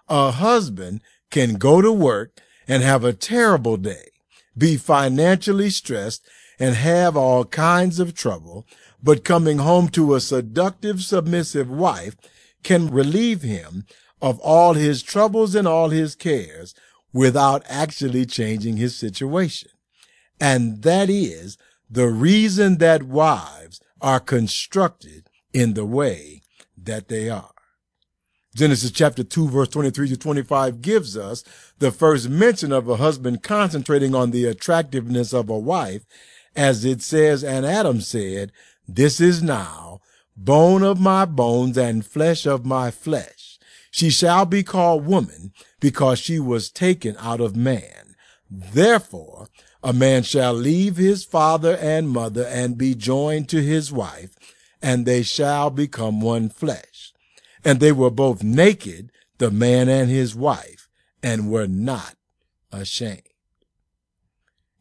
a 0.07 0.31
husband 0.31 1.01
can 1.31 1.55
go 1.55 1.81
to 1.81 1.91
work 1.91 2.39
and 2.67 2.83
have 2.83 3.03
a 3.03 3.13
terrible 3.13 3.77
day, 3.77 4.09
be 4.57 4.77
financially 4.77 5.69
stressed, 5.69 6.27
and 6.59 6.75
have 6.75 7.17
all 7.17 7.45
kinds 7.45 7.99
of 7.99 8.13
trouble, 8.13 8.65
but 9.03 9.23
coming 9.23 9.57
home 9.59 9.89
to 9.89 10.15
a 10.15 10.21
seductive, 10.21 11.03
submissive 11.03 11.69
wife 11.69 12.15
can 12.63 12.89
relieve 12.89 13.41
him 13.41 13.85
of 14.21 14.39
all 14.39 14.73
his 14.73 15.03
troubles 15.03 15.53
and 15.53 15.67
all 15.67 15.89
his 15.89 16.15
cares 16.15 16.73
without 17.13 17.63
actually 17.67 18.25
changing 18.25 18.77
his 18.77 18.95
situation. 18.95 19.69
And 20.39 20.81
that 20.83 21.09
is 21.09 21.57
the 21.89 22.07
reason 22.07 22.77
that 22.79 23.03
wives 23.03 23.79
are 24.01 24.19
constructed 24.19 25.29
in 25.53 25.73
the 25.73 25.85
way 25.85 26.41
that 26.77 27.07
they 27.07 27.29
are. 27.29 27.54
Genesis 28.55 28.89
chapter 28.89 29.23
2 29.23 29.49
verse 29.49 29.67
23 29.67 30.09
to 30.09 30.17
25 30.17 30.81
gives 30.81 31.15
us 31.15 31.43
the 31.79 31.91
first 31.91 32.29
mention 32.29 32.71
of 32.71 32.87
a 32.87 32.95
husband 32.95 33.43
concentrating 33.43 34.15
on 34.15 34.31
the 34.31 34.45
attractiveness 34.45 35.33
of 35.33 35.49
a 35.49 35.59
wife 35.59 36.05
as 36.55 36.85
it 36.85 37.01
says, 37.01 37.43
and 37.43 37.65
Adam 37.65 37.99
said, 37.99 38.51
this 38.87 39.19
is 39.19 39.43
now 39.43 39.99
bone 40.37 40.83
of 40.83 40.99
my 40.99 41.25
bones 41.25 41.77
and 41.77 42.05
flesh 42.05 42.45
of 42.45 42.65
my 42.65 42.91
flesh. 42.91 43.59
She 43.91 44.09
shall 44.09 44.45
be 44.45 44.63
called 44.63 45.05
woman 45.05 45.51
because 45.79 46.19
she 46.19 46.39
was 46.39 46.69
taken 46.69 47.15
out 47.19 47.41
of 47.41 47.55
man. 47.55 48.15
Therefore, 48.49 49.49
a 49.83 49.93
man 49.93 50.23
shall 50.23 50.53
leave 50.53 50.97
his 50.97 51.23
father 51.23 51.77
and 51.77 52.09
mother 52.09 52.45
and 52.45 52.77
be 52.77 52.95
joined 52.95 53.49
to 53.49 53.61
his 53.61 53.91
wife, 53.91 54.35
and 54.81 55.05
they 55.05 55.23
shall 55.23 55.69
become 55.69 56.21
one 56.21 56.49
flesh. 56.49 57.13
And 57.65 57.79
they 57.79 57.91
were 57.91 58.11
both 58.11 58.43
naked, 58.43 59.11
the 59.39 59.51
man 59.51 59.89
and 59.89 60.09
his 60.09 60.35
wife, 60.35 60.87
and 61.21 61.49
were 61.49 61.67
not 61.67 62.15
ashamed. 62.71 63.23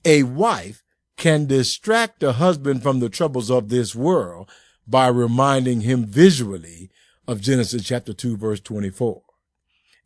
A 0.05 0.23
wife 0.25 0.83
can 1.16 1.47
distract 1.47 2.23
a 2.23 2.33
husband 2.33 2.83
from 2.83 3.01
the 3.01 3.09
troubles 3.09 3.51
of 3.51 3.70
this 3.70 3.94
world 3.94 4.51
by 4.87 5.09
reminding 5.09 5.81
him 5.81 6.05
visually 6.05 6.90
of 7.27 7.40
Genesis 7.40 7.85
chapter 7.85 8.12
2 8.12 8.37
verse 8.37 8.61
24. 8.61 9.23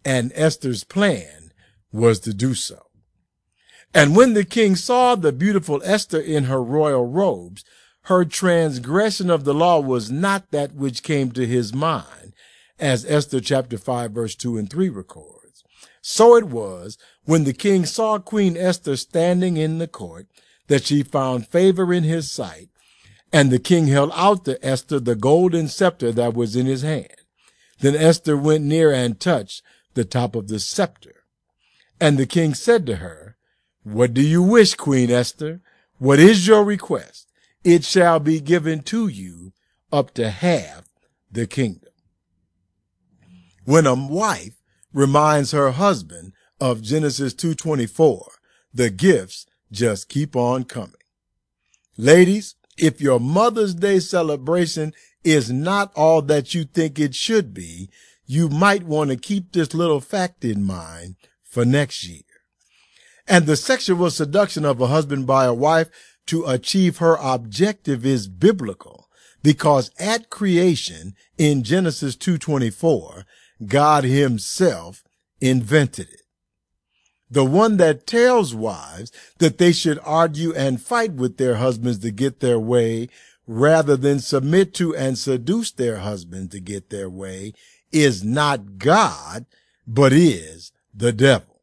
And 0.05 0.31
Esther's 0.35 0.85
plan 0.85 1.53
was 1.91 2.21
to 2.21 2.33
do 2.33 2.55
so. 2.55 2.87
And 3.95 4.15
when 4.15 4.35
the 4.35 4.45
king 4.45 4.77
saw 4.77 5.15
the 5.17 5.33
beautiful 5.33 5.81
Esther 5.83 6.21
in 6.21 6.45
her 6.45 6.63
royal 6.63 7.07
robes, 7.07 7.65
her 8.03 8.25
transgression 8.25 9.31
of 9.31 9.45
the 9.45 9.55
law 9.55 9.81
was 9.81 10.11
not 10.11 10.51
that 10.51 10.75
which 10.75 11.03
came 11.03 11.33
to 11.33 11.47
his 11.47 11.75
mind 11.75 12.33
as 12.79 13.05
Esther 13.05 13.41
chapter 13.41 13.79
5 13.79 14.13
verse 14.13 14.35
2 14.35 14.57
and 14.59 14.71
3 14.71 14.89
records. 14.89 15.65
So 16.01 16.37
it 16.37 16.45
was 16.45 16.97
when 17.25 17.45
the 17.45 17.53
king 17.53 17.85
saw 17.85 18.19
Queen 18.19 18.57
Esther 18.57 18.97
standing 18.97 19.57
in 19.57 19.79
the 19.79 19.89
court 19.89 20.27
that 20.69 20.85
she 20.85 21.03
found 21.03 21.49
favor 21.49 21.93
in 21.93 22.05
his 22.05 22.31
sight, 22.31 22.69
and 23.33 23.51
the 23.51 23.59
king 23.59 23.89
held 23.89 24.11
out 24.15 24.45
to 24.45 24.65
Esther 24.65 25.01
the 25.01 25.15
golden 25.15 25.69
scepter 25.69 26.13
that 26.13 26.35
was 26.35 26.57
in 26.57 26.67
his 26.67 26.83
hand. 26.83 27.09
Then 27.81 27.95
Esther 27.95 28.37
went 28.37 28.65
near 28.65 28.93
and 28.93 29.19
touched 29.19 29.63
the 29.95 30.05
top 30.05 30.35
of 30.35 30.49
the 30.49 30.59
scepter. 30.59 31.25
And 32.01 32.17
the 32.17 32.27
king 32.27 32.55
said 32.55 32.87
to 32.87 32.97
her, 32.97 33.37
What 33.83 34.15
do 34.15 34.23
you 34.23 34.43
wish, 34.43 34.75
Queen 34.75 35.11
Esther? 35.11 35.61
What 35.99 36.19
is 36.19 36.47
your 36.47 36.65
request? 36.65 37.29
It 37.65 37.85
shall 37.85 38.21
be 38.21 38.41
given 38.41 38.83
to 38.85 39.09
you 39.09 39.53
up 39.93 40.15
to 40.15 40.31
half 40.31 40.89
the 41.31 41.47
kingdom 41.47 41.88
when 43.69 43.87
a 43.87 43.95
wife 43.95 44.55
reminds 44.95 45.51
her 45.51 45.73
husband 45.73 46.33
of 46.59 46.81
Genesis 46.81 47.35
2:24, 47.35 48.39
the 48.73 48.89
gifts 48.89 49.45
just 49.71 50.09
keep 50.09 50.35
on 50.35 50.65
coming. 50.65 51.03
Ladies, 51.99 52.55
if 52.79 52.99
your 53.03 53.21
Mother's 53.21 53.75
Day 53.75 54.01
celebration 54.01 54.95
is 55.23 55.51
not 55.51 55.93
all 55.95 56.23
that 56.23 56.55
you 56.55 56.65
think 56.65 56.99
it 56.99 57.15
should 57.15 57.53
be, 57.53 57.91
you 58.25 58.49
might 58.49 58.85
want 58.85 59.11
to 59.11 59.17
keep 59.17 59.53
this 59.53 59.75
little 59.75 60.01
fact 60.01 60.47
in 60.47 60.65
mind 60.65 61.17
for 61.45 61.67
next 61.67 62.09
year. 62.09 62.23
And 63.27 63.45
the 63.45 63.57
sexual 63.57 64.11
seduction 64.11 64.65
of 64.65 64.81
a 64.81 64.87
husband 64.87 65.27
by 65.27 65.45
a 65.45 65.53
wife 65.53 65.91
to 66.29 66.47
achieve 66.47 66.99
her 66.99 67.19
objective 67.21 68.07
is 68.07 68.29
biblical 68.29 69.11
because 69.43 69.91
at 69.99 70.31
creation 70.31 71.15
in 71.37 71.63
Genesis 71.63 72.17
2:24 72.17 73.27
God 73.67 74.05
himself 74.05 75.05
invented 75.41 76.09
it. 76.11 76.23
The 77.31 77.45
one 77.45 77.77
that 77.77 78.07
tells 78.07 78.55
wives 78.55 79.13
that 79.39 79.59
they 79.59 79.73
should 79.73 79.99
argue 80.03 80.55
and 80.55 80.81
fight 80.81 81.13
with 81.13 81.37
their 81.37 81.57
husbands 81.57 81.99
to 81.99 82.11
get 82.11 82.41
their 82.41 82.59
way 82.59 83.09
rather 83.47 83.97
than 83.97 84.21
submit 84.21 84.75
to 84.75 84.95
and 84.97 85.19
seduce 85.19 85.71
their 85.71 85.99
husbands 85.99 86.53
to 86.53 86.61
get 86.61 86.91
their 86.91 87.11
way 87.11 87.53
is 87.93 88.25
not 88.25 88.79
God, 88.79 89.47
but 89.87 90.13
is 90.13 90.73
the 90.95 91.13
devil. 91.13 91.63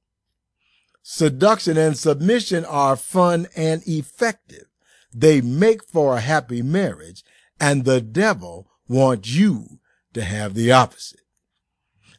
seduction 1.07 1.77
and 1.77 1.97
submission 1.97 2.65
are 2.65 2.95
fun 2.95 3.47
and 3.55 3.87
effective. 3.87 4.65
They 5.13 5.39
make 5.39 5.83
for 5.83 6.17
a 6.17 6.21
happy 6.21 6.63
marriage, 6.63 7.23
and 7.59 7.85
the 7.85 8.01
devil 8.01 8.67
wants 8.87 9.29
you 9.29 9.79
to 10.13 10.23
have 10.23 10.55
the 10.55 10.71
opposite. 10.71 11.21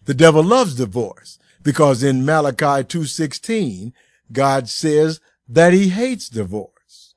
The 0.07 0.15
devil 0.15 0.43
loves 0.43 0.77
divorce 0.77 1.39
because 1.63 2.03
in 2.03 2.25
Malachi 2.25 2.85
2:16, 2.85 3.93
God 4.33 4.69
says 4.69 5.21
that 5.49 5.73
he 5.73 5.91
hates 5.91 6.29
divorce. 6.29 7.15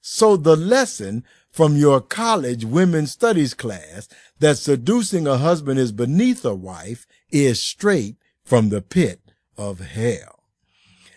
So 0.00 0.36
the 0.36 0.56
lesson 0.56 1.24
from 1.50 1.76
your 1.76 2.00
college 2.00 2.64
women's 2.64 3.12
studies 3.12 3.54
class 3.54 4.08
that 4.40 4.58
seducing 4.58 5.26
a 5.26 5.38
husband 5.38 5.78
is 5.78 5.92
beneath 5.92 6.44
a 6.44 6.54
wife 6.54 7.06
is 7.30 7.60
straight 7.60 8.16
from 8.42 8.70
the 8.70 8.82
pit 8.82 9.20
of 9.56 9.80
hell. 9.80 10.40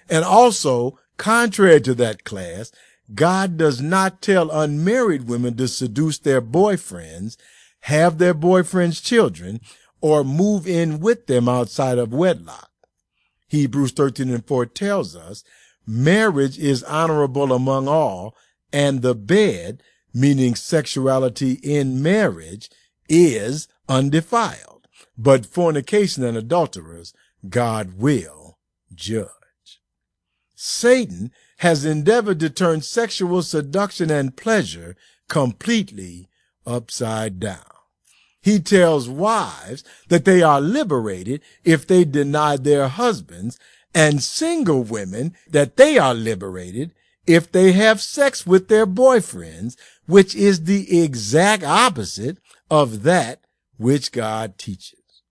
And 0.09 0.23
also, 0.23 0.99
contrary 1.17 1.81
to 1.81 1.93
that 1.95 2.23
class, 2.23 2.71
God 3.15 3.57
does 3.57 3.81
not 3.81 4.21
tell 4.21 4.51
unmarried 4.51 5.27
women 5.27 5.55
to 5.57 5.67
seduce 5.67 6.19
their 6.19 6.41
boyfriends, 6.41 7.37
have 7.81 8.17
their 8.17 8.35
boyfriends' 8.35 9.03
children, 9.03 9.61
or 10.01 10.23
move 10.23 10.67
in 10.67 10.99
with 10.99 11.27
them 11.27 11.49
outside 11.49 11.97
of 11.97 12.13
wedlock. 12.13 12.71
Hebrews 13.47 13.91
13 13.91 14.29
and 14.29 14.45
4 14.45 14.65
tells 14.67 15.15
us 15.15 15.43
marriage 15.85 16.59
is 16.59 16.83
honorable 16.83 17.53
among 17.53 17.87
all, 17.87 18.35
and 18.73 19.01
the 19.01 19.15
bed, 19.15 19.81
meaning 20.13 20.55
sexuality 20.55 21.53
in 21.63 22.01
marriage, 22.01 22.69
is 23.07 23.67
undefiled. 23.87 24.87
But 25.17 25.45
fornication 25.45 26.23
and 26.23 26.37
adulterers, 26.37 27.13
God 27.49 27.97
will 27.97 28.57
judge. 28.93 29.31
Satan 30.55 31.31
has 31.59 31.85
endeavored 31.85 32.39
to 32.39 32.49
turn 32.49 32.81
sexual 32.81 33.41
seduction 33.41 34.11
and 34.11 34.35
pleasure 34.35 34.95
completely 35.27 36.29
upside 36.65 37.39
down. 37.39 37.76
He 38.47 38.61
tells 38.61 39.09
wives 39.09 39.83
that 40.07 40.23
they 40.23 40.41
are 40.41 40.61
liberated 40.61 41.41
if 41.65 41.85
they 41.85 42.05
deny 42.05 42.55
their 42.55 42.87
husbands 42.87 43.59
and 43.93 44.23
single 44.23 44.83
women 44.83 45.35
that 45.49 45.75
they 45.75 45.97
are 45.97 46.13
liberated 46.13 46.93
if 47.25 47.51
they 47.51 47.73
have 47.73 47.99
sex 47.99 48.47
with 48.47 48.69
their 48.69 48.87
boyfriends, 48.87 49.75
which 50.05 50.33
is 50.33 50.63
the 50.63 50.97
exact 51.03 51.65
opposite 51.65 52.37
of 52.71 53.03
that 53.03 53.41
which 53.75 54.13
God 54.13 54.57
teaches. 54.57 55.23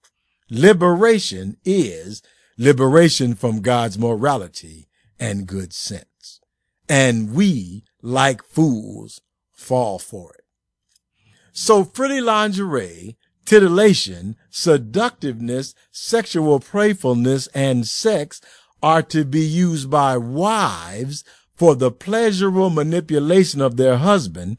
Liberation 0.50 1.56
is 1.64 2.22
liberation 2.58 3.34
from 3.34 3.62
God's 3.62 3.98
morality 3.98 4.88
and 5.18 5.46
good 5.46 5.72
sense. 5.72 6.42
And 6.86 7.32
we, 7.32 7.84
like 8.02 8.44
fools, 8.44 9.22
fall 9.54 9.98
for 9.98 10.34
it. 10.34 10.45
So 11.58 11.84
frilly 11.84 12.20
lingerie, 12.20 13.16
titillation, 13.46 14.36
seductiveness, 14.50 15.74
sexual 15.90 16.60
playfulness, 16.60 17.46
and 17.54 17.88
sex 17.88 18.42
are 18.82 19.00
to 19.04 19.24
be 19.24 19.40
used 19.40 19.88
by 19.88 20.18
wives 20.18 21.24
for 21.54 21.74
the 21.74 21.90
pleasurable 21.90 22.68
manipulation 22.68 23.62
of 23.62 23.78
their 23.78 23.96
husband, 23.96 24.58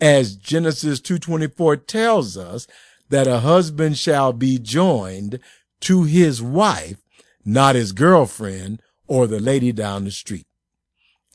as 0.00 0.36
Genesis 0.36 1.00
2.24 1.00 1.84
tells 1.84 2.36
us 2.36 2.68
that 3.08 3.26
a 3.26 3.40
husband 3.40 3.98
shall 3.98 4.32
be 4.32 4.56
joined 4.56 5.40
to 5.80 6.04
his 6.04 6.40
wife, 6.40 7.02
not 7.44 7.74
his 7.74 7.90
girlfriend 7.90 8.80
or 9.08 9.26
the 9.26 9.40
lady 9.40 9.72
down 9.72 10.04
the 10.04 10.12
street. 10.12 10.46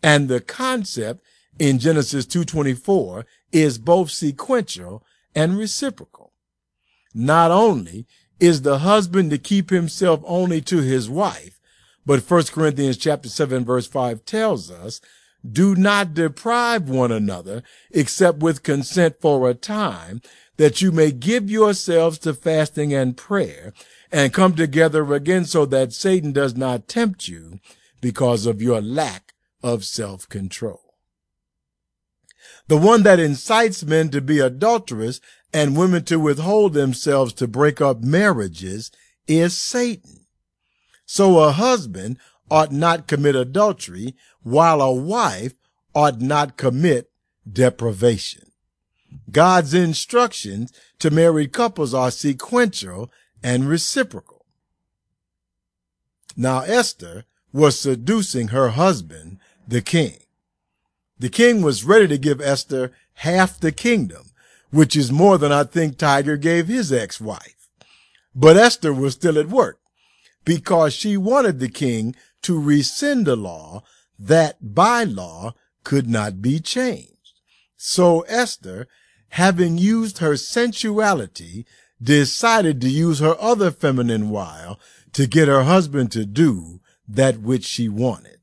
And 0.02 0.30
the 0.30 0.40
concept 0.40 1.22
in 1.60 1.80
Genesis 1.80 2.26
2.24 2.26 3.26
is 3.52 3.78
both 3.78 4.12
sequential 4.12 5.04
and 5.36 5.58
reciprocal. 5.58 6.34
Not 7.14 7.52
only 7.52 8.08
is 8.40 8.62
the 8.62 8.80
husband 8.80 9.32
to 9.32 9.38
keep 9.38 9.70
himself 9.70 10.22
only 10.26 10.62
to 10.62 10.78
his 10.78 11.10
wife, 11.10 11.60
but 12.06 12.30
1 12.30 12.44
Corinthians 12.46 12.98
chapter 12.98 13.30
7 13.30 13.64
verse 13.64 13.88
5 13.88 14.26
tells 14.26 14.72
us, 14.72 15.02
do 15.50 15.76
not 15.76 16.14
deprive 16.14 16.90
one 16.90 17.12
another 17.12 17.64
except 17.92 18.40
with 18.40 18.64
consent 18.64 19.16
for 19.20 19.50
a 19.50 19.54
time 19.54 20.22
that 20.58 20.82
you 20.82 20.92
may 20.92 21.12
give 21.12 21.50
yourselves 21.50 22.20
to 22.20 22.34
fasting 22.34 22.94
and 22.94 23.18
prayer 23.18 23.74
and 24.12 24.34
come 24.34 24.54
together 24.56 25.14
again 25.14 25.46
so 25.46 25.66
that 25.66 25.94
Satan 25.94 26.32
does 26.32 26.56
not 26.56 26.88
tempt 26.88 27.28
you 27.28 27.60
because 28.02 28.46
of 28.46 28.62
your 28.62 28.82
lack 28.82 29.34
of 29.64 29.84
self-control. 29.84 30.81
The 32.72 32.78
one 32.78 33.04
that 33.04 33.20
incites 33.20 33.84
men 33.84 34.12
to 34.12 34.22
be 34.22 34.40
adulterous 34.40 35.20
and 35.52 35.76
women 35.76 36.06
to 36.06 36.18
withhold 36.18 36.74
themselves 36.74 37.34
to 37.34 37.46
break 37.46 37.82
up 37.82 38.00
marriages 38.00 38.92
is 39.28 39.62
Satan. 39.62 40.26
So 41.06 41.40
a 41.40 41.52
husband 41.52 42.18
ought 42.50 42.72
not 42.72 43.10
commit 43.10 43.36
adultery 43.36 44.16
while 44.42 44.80
a 44.80 44.90
wife 44.94 45.54
ought 45.94 46.22
not 46.22 46.56
commit 46.56 47.12
deprivation. 47.46 48.54
God's 49.30 49.74
instructions 49.74 50.72
to 51.00 51.12
married 51.12 51.52
couples 51.52 51.94
are 51.94 52.10
sequential 52.10 53.12
and 53.44 53.68
reciprocal. 53.68 54.46
Now 56.38 56.62
Esther 56.62 57.26
was 57.52 57.78
seducing 57.78 58.48
her 58.48 58.70
husband, 58.70 59.40
the 59.68 59.82
king. 59.82 60.21
The 61.22 61.30
king 61.30 61.62
was 61.62 61.84
ready 61.84 62.08
to 62.08 62.18
give 62.18 62.42
Esther 62.42 62.92
half 63.14 63.60
the 63.60 63.72
kingdom, 63.72 64.32
which 64.72 64.96
is 64.96 65.12
more 65.12 65.38
than 65.38 65.52
I 65.52 65.66
think 65.66 66.00
Tiger 66.00 66.36
gave 66.36 66.68
his 66.68 66.92
ex-wife. 66.92 67.70
But 68.34 68.58
Esther 68.58 68.92
was 68.92 69.14
still 69.14 69.38
at 69.38 69.48
work 69.48 69.78
because 70.46 70.96
she 70.96 71.18
wanted 71.18 71.60
the 71.60 71.70
king 71.70 72.16
to 72.42 72.60
rescind 72.60 73.28
a 73.28 73.36
law 73.36 73.84
that 74.18 74.74
by 74.74 75.04
law 75.04 75.54
could 75.84 76.10
not 76.10 76.42
be 76.42 76.60
changed. 76.60 77.34
So 77.78 78.22
Esther, 78.22 78.88
having 79.30 79.78
used 79.78 80.18
her 80.18 80.36
sensuality, 80.36 81.68
decided 82.02 82.82
to 82.82 82.90
use 82.90 83.20
her 83.20 83.40
other 83.40 83.70
feminine 83.70 84.32
wile 84.32 84.80
to 85.14 85.28
get 85.28 85.48
her 85.48 85.66
husband 85.66 86.12
to 86.14 86.26
do 86.26 86.80
that 87.08 87.42
which 87.42 87.64
she 87.64 87.88
wanted. 87.88 88.41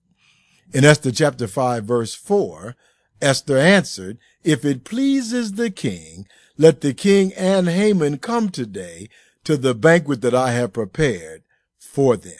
In 0.71 0.85
Esther 0.85 1.13
chapter 1.13 1.47
5 1.47 1.85
verse 1.85 2.15
4, 2.15 2.77
Esther 3.23 3.57
answered, 3.57 4.19
If 4.45 4.67
it 4.67 4.85
pleases 4.85 5.53
the 5.53 5.71
king, 5.71 6.27
let 6.59 6.83
the 6.83 6.93
king 6.93 7.33
and 7.35 7.69
Haman 7.69 8.19
come 8.19 8.51
today 8.51 9.09
to 9.45 9.57
the 9.57 9.75
banquet 9.75 10.21
that 10.21 10.35
I 10.35 10.53
have 10.53 10.75
prepared 10.75 11.43
for 11.79 12.19
them. 12.19 12.39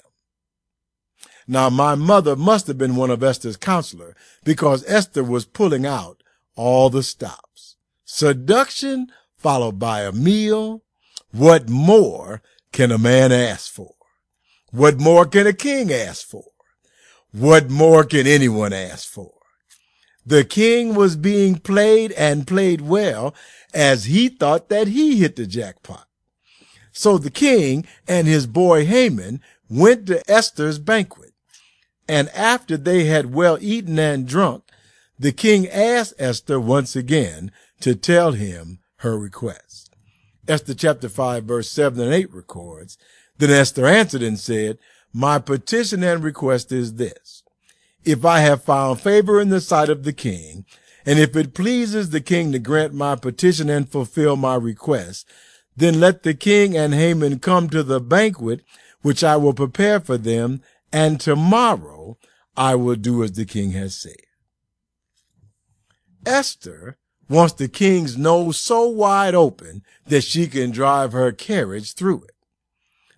Now 1.47 1.71
my 1.71 1.95
mother 1.95 2.37
must 2.37 2.67
have 2.67 2.77
been 2.77 2.97
one 2.97 3.11
of 3.11 3.23
Esther's 3.23 3.57
counselor 3.57 4.15
because 4.45 4.85
Esther 4.87 5.25
was 5.25 5.47
pulling 5.47 5.87
out 5.87 6.23
all 6.55 6.91
the 6.91 7.03
stops. 7.03 7.77
Seduction 8.05 9.07
followed 9.39 9.79
by 9.79 10.03
a 10.03 10.13
meal. 10.13 10.83
What 11.31 11.71
more 11.71 12.43
can 12.73 12.93
a 12.93 12.99
man 12.99 13.33
ask 13.33 13.73
for? 13.73 13.95
What 14.71 15.01
more 15.01 15.25
can 15.25 15.47
a 15.47 15.55
king 15.55 15.91
ask 15.91 16.27
for? 16.27 16.45
What 17.33 17.69
more 17.69 18.05
can 18.05 18.27
anyone 18.27 18.73
ask 18.73 19.09
for? 19.09 19.33
The 20.25 20.45
king 20.45 20.95
was 20.95 21.17
being 21.17 21.59
played 21.59 22.13
and 22.13 22.47
played 22.47 22.81
well 22.83 23.35
as 23.75 24.07
he 24.07 24.29
thought 24.29 24.69
that 24.69 24.89
he 24.89 25.19
hit 25.19 25.37
the 25.37 25.47
jackpot. 25.47 26.07
So 26.93 27.17
the 27.17 27.31
king 27.31 27.87
and 28.07 28.27
his 28.27 28.47
boy 28.47 28.85
Haman 28.87 29.41
went 29.71 30.07
to 30.07 30.31
Esther's 30.31 30.79
banquet. 30.79 31.33
And 32.09 32.29
after 32.31 32.77
they 32.77 33.05
had 33.05 33.35
well 33.35 33.59
eaten 33.61 33.99
and 33.99 34.27
drunk, 34.27 34.65
the 35.19 35.33
king 35.33 35.69
asked 35.69 36.15
Esther 36.19 36.59
once 36.59 36.97
again 36.97 37.51
to 37.81 37.95
tell 37.95 38.33
him 38.33 38.81
her 38.97 39.19
request. 39.19 39.95
Esther 40.47 40.75
chapter 40.75 41.09
5 41.09 41.45
verse 41.45 41.71
7 41.71 42.01
and 42.03 42.13
8 42.13 42.33
records, 42.33 42.97
Then 43.37 43.51
Esther 43.51 43.87
answered 43.87 44.23
and 44.23 44.39
said, 44.39 44.79
My 45.13 45.39
petition 45.39 46.03
and 46.03 46.23
request 46.23 46.71
is 46.73 46.95
this. 46.95 47.43
If 48.05 48.25
I 48.25 48.41
have 48.41 48.63
found 48.63 49.01
favor 49.01 49.41
in 49.41 49.49
the 49.49 49.61
sight 49.61 49.89
of 49.89 50.05
the 50.05 50.13
king, 50.13 50.65
and 51.05 51.19
if 51.19 51.35
it 51.37 51.55
pleases 51.55 52.11
the 52.11 52.21
king 52.21 52.53
to 52.53 52.59
grant 52.59 52.95
my 52.95 53.17
petition 53.17 53.71
and 53.71 53.89
fulfill 53.89 54.37
my 54.37 54.55
request, 54.55 55.27
then 55.77 56.01
let 56.01 56.23
the 56.23 56.35
king 56.35 56.77
and 56.77 56.95
Haman 56.95 57.39
come 57.39 57.69
to 57.71 57.83
the 57.83 58.01
banquet 58.01 58.63
which 59.03 59.23
I 59.23 59.37
will 59.37 59.55
prepare 59.55 60.01
for 60.01 60.19
them, 60.19 60.61
and 60.93 61.21
tomorrow 61.21 62.19
I 62.57 62.75
will 62.75 62.97
do 62.97 63.23
as 63.23 63.33
the 63.33 63.45
king 63.45 63.71
has 63.73 63.97
said. 63.97 64.17
Esther 66.27 66.99
wants 67.29 67.55
the 67.55 67.69
king's 67.69 68.17
nose 68.17 68.61
so 68.61 68.89
wide 68.89 69.35
open 69.35 69.83
that 70.07 70.25
she 70.25 70.47
can 70.47 70.71
drive 70.71 71.13
her 71.13 71.31
carriage 71.31 71.95
through 71.95 72.25
it. 72.25 72.35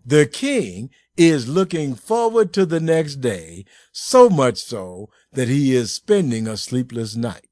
The 0.04 0.26
king 0.26 0.90
is 1.28 1.48
looking 1.48 1.94
forward 1.94 2.50
to 2.54 2.64
the 2.64 2.80
next 2.80 3.16
day, 3.16 3.66
so 3.92 4.30
much 4.30 4.56
so 4.56 5.10
that 5.32 5.48
he 5.48 5.74
is 5.74 5.92
spending 5.92 6.48
a 6.48 6.56
sleepless 6.56 7.14
night. 7.14 7.48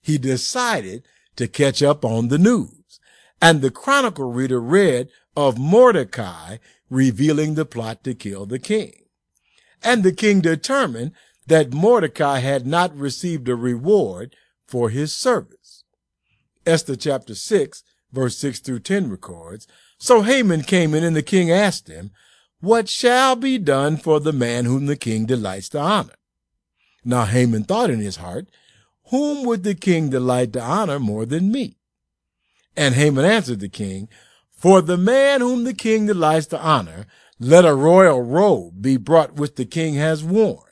He 0.00 0.16
decided 0.16 1.04
to 1.36 1.48
catch 1.48 1.82
up 1.82 2.02
on 2.02 2.28
the 2.28 2.38
news, 2.38 2.98
and 3.42 3.60
the 3.60 3.70
chronicle 3.70 4.32
reader 4.32 4.60
read 4.60 5.10
of 5.36 5.58
Mordecai 5.58 6.56
revealing 6.88 7.54
the 7.54 7.66
plot 7.66 8.02
to 8.04 8.14
kill 8.14 8.46
the 8.46 8.58
king. 8.58 8.92
And 9.84 10.02
the 10.02 10.12
king 10.12 10.40
determined 10.40 11.12
that 11.46 11.72
Mordecai 11.74 12.38
had 12.38 12.66
not 12.66 12.96
received 12.96 13.48
a 13.48 13.54
reward 13.54 14.34
for 14.66 14.88
his 14.88 15.14
service. 15.14 15.84
Esther 16.64 16.96
chapter 16.96 17.34
6, 17.34 17.82
verse 18.12 18.36
6 18.38 18.60
through 18.60 18.80
10 18.80 19.10
records, 19.10 19.66
So 19.98 20.22
Haman 20.22 20.62
came 20.62 20.94
in 20.94 21.04
and 21.04 21.14
the 21.14 21.22
king 21.22 21.50
asked 21.50 21.88
him, 21.88 22.12
What 22.60 22.88
shall 22.88 23.36
be 23.36 23.58
done 23.58 23.96
for 23.96 24.18
the 24.18 24.32
man 24.32 24.64
whom 24.64 24.86
the 24.86 24.96
king 24.96 25.26
delights 25.26 25.68
to 25.70 25.78
honor? 25.78 26.14
Now 27.04 27.24
Haman 27.24 27.64
thought 27.64 27.90
in 27.90 28.00
his 28.00 28.16
heart, 28.16 28.48
Whom 29.10 29.44
would 29.46 29.62
the 29.62 29.74
king 29.74 30.10
delight 30.10 30.52
to 30.54 30.60
honor 30.60 30.98
more 30.98 31.24
than 31.24 31.52
me? 31.52 31.76
And 32.76 32.94
Haman 32.94 33.24
answered 33.24 33.60
the 33.60 33.68
king, 33.68 34.08
For 34.50 34.82
the 34.82 34.96
man 34.96 35.40
whom 35.40 35.64
the 35.64 35.74
king 35.74 36.06
delights 36.06 36.46
to 36.46 36.60
honor, 36.60 37.06
let 37.38 37.64
a 37.64 37.74
royal 37.74 38.22
robe 38.22 38.82
be 38.82 38.96
brought 38.96 39.34
which 39.34 39.54
the 39.54 39.64
king 39.64 39.94
has 39.94 40.24
worn 40.24 40.68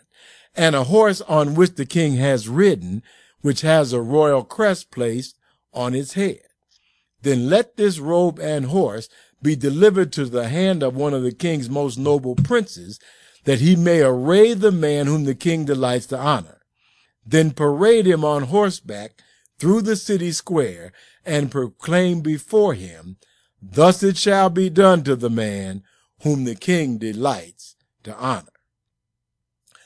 and 0.56 0.74
a 0.74 0.84
horse 0.84 1.20
on 1.22 1.54
which 1.54 1.74
the 1.74 1.86
king 1.86 2.14
has 2.14 2.48
ridden, 2.48 3.02
which 3.42 3.60
has 3.60 3.92
a 3.92 4.00
royal 4.00 4.42
crest 4.42 4.90
placed 4.90 5.36
on 5.72 5.94
its 5.94 6.14
head. 6.14 6.40
Then 7.22 7.48
let 7.50 7.76
this 7.76 7.98
robe 7.98 8.40
and 8.40 8.66
horse 8.66 9.08
be 9.42 9.56
delivered 9.56 10.12
to 10.12 10.24
the 10.26 10.48
hand 10.48 10.82
of 10.82 10.96
one 10.96 11.14
of 11.14 11.22
the 11.22 11.32
king's 11.32 11.70
most 11.70 11.98
noble 11.98 12.34
princes, 12.34 12.98
that 13.44 13.60
he 13.60 13.76
may 13.76 14.02
array 14.02 14.54
the 14.54 14.72
man 14.72 15.06
whom 15.06 15.24
the 15.24 15.34
king 15.34 15.64
delights 15.64 16.06
to 16.06 16.18
honor. 16.18 16.60
Then 17.24 17.50
parade 17.52 18.06
him 18.06 18.24
on 18.24 18.44
horseback 18.44 19.22
through 19.58 19.82
the 19.82 19.96
city 19.96 20.32
square 20.32 20.92
and 21.24 21.50
proclaim 21.50 22.20
before 22.20 22.74
him, 22.74 23.16
Thus 23.60 24.02
it 24.02 24.16
shall 24.16 24.50
be 24.50 24.68
done 24.70 25.02
to 25.04 25.16
the 25.16 25.30
man 25.30 25.82
whom 26.22 26.44
the 26.44 26.54
king 26.54 26.98
delights 26.98 27.76
to 28.04 28.14
honor. 28.16 28.52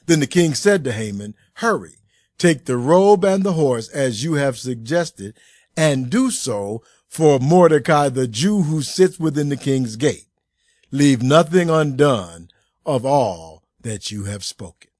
Then 0.06 0.20
the 0.20 0.26
king 0.26 0.54
said 0.54 0.84
to 0.84 0.92
Haman, 0.92 1.34
Hurry, 1.54 1.98
take 2.36 2.64
the 2.64 2.76
robe 2.76 3.24
and 3.24 3.42
the 3.42 3.52
horse 3.52 3.88
as 3.88 4.24
you 4.24 4.34
have 4.34 4.58
suggested, 4.58 5.36
and 5.76 6.10
do 6.10 6.30
so 6.30 6.82
for 7.10 7.40
Mordecai 7.40 8.08
the 8.08 8.28
Jew 8.28 8.62
who 8.62 8.82
sits 8.82 9.18
within 9.18 9.48
the 9.48 9.56
king's 9.56 9.96
gate. 9.96 10.28
Leave 10.92 11.22
nothing 11.22 11.68
undone 11.68 12.48
of 12.86 13.04
all 13.04 13.64
that 13.80 14.12
you 14.12 14.24
have 14.24 14.44
spoken. 14.44 14.90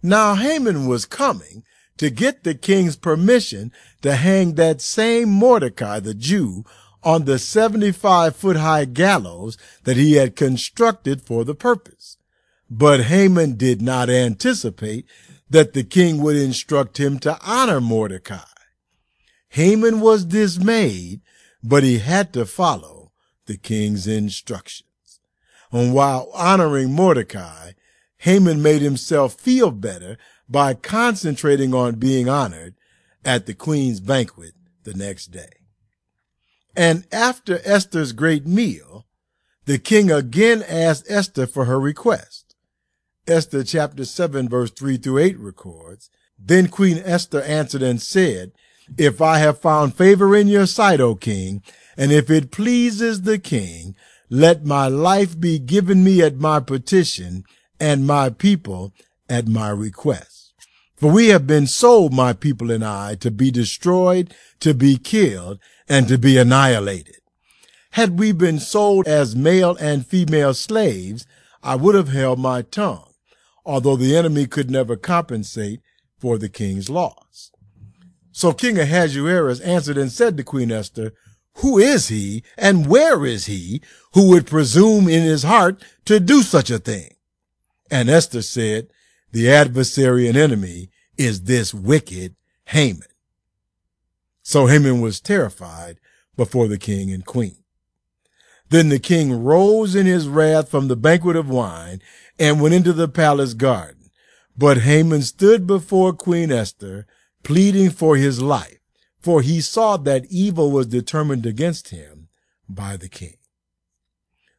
Now 0.00 0.36
Haman 0.36 0.86
was 0.86 1.06
coming 1.06 1.64
to 1.96 2.08
get 2.08 2.44
the 2.44 2.54
king's 2.54 2.94
permission 2.94 3.72
to 4.02 4.14
hang 4.14 4.54
that 4.54 4.80
same 4.80 5.28
Mordecai 5.28 5.98
the 5.98 6.14
Jew 6.14 6.64
on 7.02 7.24
the 7.24 7.38
75 7.38 8.36
foot 8.36 8.56
high 8.56 8.84
gallows 8.84 9.58
that 9.82 9.96
he 9.96 10.14
had 10.14 10.36
constructed 10.36 11.20
for 11.20 11.44
the 11.44 11.54
purpose. 11.54 12.16
But 12.70 13.04
Haman 13.04 13.56
did 13.56 13.82
not 13.82 14.08
anticipate 14.08 15.06
that 15.50 15.72
the 15.72 15.84
king 15.84 16.22
would 16.22 16.36
instruct 16.36 16.98
him 16.98 17.18
to 17.20 17.38
honor 17.44 17.80
Mordecai. 17.80 18.53
Haman 19.54 20.00
was 20.00 20.24
dismayed, 20.24 21.20
but 21.62 21.84
he 21.84 21.98
had 21.98 22.32
to 22.32 22.44
follow 22.44 23.12
the 23.46 23.56
king's 23.56 24.08
instructions. 24.08 25.20
And 25.70 25.94
while 25.94 26.28
honoring 26.34 26.92
Mordecai, 26.92 27.74
Haman 28.16 28.62
made 28.62 28.82
himself 28.82 29.34
feel 29.34 29.70
better 29.70 30.18
by 30.48 30.74
concentrating 30.74 31.72
on 31.72 32.00
being 32.00 32.28
honored 32.28 32.74
at 33.24 33.46
the 33.46 33.54
queen's 33.54 34.00
banquet 34.00 34.54
the 34.82 34.94
next 34.94 35.28
day. 35.28 35.60
And 36.74 37.06
after 37.12 37.60
Esther's 37.64 38.10
great 38.10 38.48
meal, 38.48 39.06
the 39.66 39.78
king 39.78 40.10
again 40.10 40.64
asked 40.68 41.06
Esther 41.08 41.46
for 41.46 41.66
her 41.66 41.78
request. 41.78 42.56
Esther 43.28 43.62
chapter 43.62 44.04
7 44.04 44.48
verse 44.48 44.72
3 44.72 44.96
through 44.96 45.18
8 45.18 45.38
records, 45.38 46.10
Then 46.36 46.66
Queen 46.66 47.00
Esther 47.04 47.42
answered 47.42 47.82
and 47.82 48.02
said, 48.02 48.50
If 48.98 49.20
I 49.20 49.38
have 49.38 49.60
found 49.60 49.94
favor 49.94 50.36
in 50.36 50.48
your 50.48 50.66
sight, 50.66 51.00
O 51.00 51.14
king, 51.14 51.62
and 51.96 52.12
if 52.12 52.30
it 52.30 52.50
pleases 52.50 53.22
the 53.22 53.38
king, 53.38 53.94
let 54.28 54.64
my 54.64 54.88
life 54.88 55.38
be 55.38 55.58
given 55.58 56.02
me 56.02 56.22
at 56.22 56.36
my 56.36 56.60
petition 56.60 57.44
and 57.80 58.06
my 58.06 58.30
people 58.30 58.92
at 59.28 59.48
my 59.48 59.68
request. 59.68 60.54
For 60.96 61.10
we 61.10 61.28
have 61.28 61.46
been 61.46 61.66
sold, 61.66 62.12
my 62.12 62.32
people 62.32 62.70
and 62.70 62.84
I, 62.84 63.14
to 63.16 63.30
be 63.30 63.50
destroyed, 63.50 64.34
to 64.60 64.74
be 64.74 64.96
killed, 64.96 65.58
and 65.88 66.08
to 66.08 66.18
be 66.18 66.38
annihilated. 66.38 67.16
Had 67.92 68.18
we 68.18 68.32
been 68.32 68.58
sold 68.58 69.06
as 69.06 69.36
male 69.36 69.76
and 69.76 70.06
female 70.06 70.54
slaves, 70.54 71.26
I 71.62 71.76
would 71.76 71.94
have 71.94 72.08
held 72.08 72.38
my 72.38 72.62
tongue 72.62 73.14
although 73.64 73.96
the 73.96 74.16
enemy 74.16 74.46
could 74.46 74.70
never 74.70 74.96
compensate 74.96 75.80
for 76.18 76.38
the 76.38 76.48
king's 76.48 76.90
loss. 76.90 77.50
So 78.36 78.52
King 78.52 78.80
Ahasuerus 78.80 79.60
answered 79.60 79.96
and 79.96 80.10
said 80.10 80.36
to 80.36 80.42
Queen 80.42 80.72
Esther, 80.72 81.12
Who 81.58 81.78
is 81.78 82.08
he 82.08 82.42
and 82.58 82.88
where 82.88 83.24
is 83.24 83.46
he 83.46 83.80
who 84.12 84.28
would 84.30 84.44
presume 84.44 85.08
in 85.08 85.22
his 85.22 85.44
heart 85.44 85.80
to 86.06 86.18
do 86.18 86.42
such 86.42 86.68
a 86.68 86.80
thing? 86.80 87.14
And 87.92 88.10
Esther 88.10 88.42
said, 88.42 88.88
The 89.30 89.48
adversary 89.48 90.26
and 90.26 90.36
enemy 90.36 90.90
is 91.16 91.42
this 91.42 91.72
wicked 91.72 92.34
Haman. 92.66 93.06
So 94.42 94.66
Haman 94.66 95.00
was 95.00 95.20
terrified 95.20 96.00
before 96.36 96.66
the 96.66 96.76
king 96.76 97.12
and 97.12 97.24
queen. 97.24 97.58
Then 98.68 98.88
the 98.88 98.98
king 98.98 99.44
rose 99.44 99.94
in 99.94 100.06
his 100.06 100.26
wrath 100.26 100.68
from 100.68 100.88
the 100.88 100.96
banquet 100.96 101.36
of 101.36 101.48
wine 101.48 102.02
and 102.36 102.60
went 102.60 102.74
into 102.74 102.92
the 102.92 103.06
palace 103.06 103.54
garden. 103.54 104.10
But 104.58 104.78
Haman 104.78 105.22
stood 105.22 105.68
before 105.68 106.12
Queen 106.12 106.50
Esther, 106.50 107.06
pleading 107.44 107.90
for 107.90 108.16
his 108.16 108.42
life, 108.42 108.80
for 109.20 109.42
he 109.42 109.60
saw 109.60 109.96
that 109.98 110.26
evil 110.28 110.70
was 110.70 110.86
determined 110.86 111.46
against 111.46 111.90
him 111.90 112.28
by 112.68 112.96
the 112.96 113.08
king. 113.08 113.36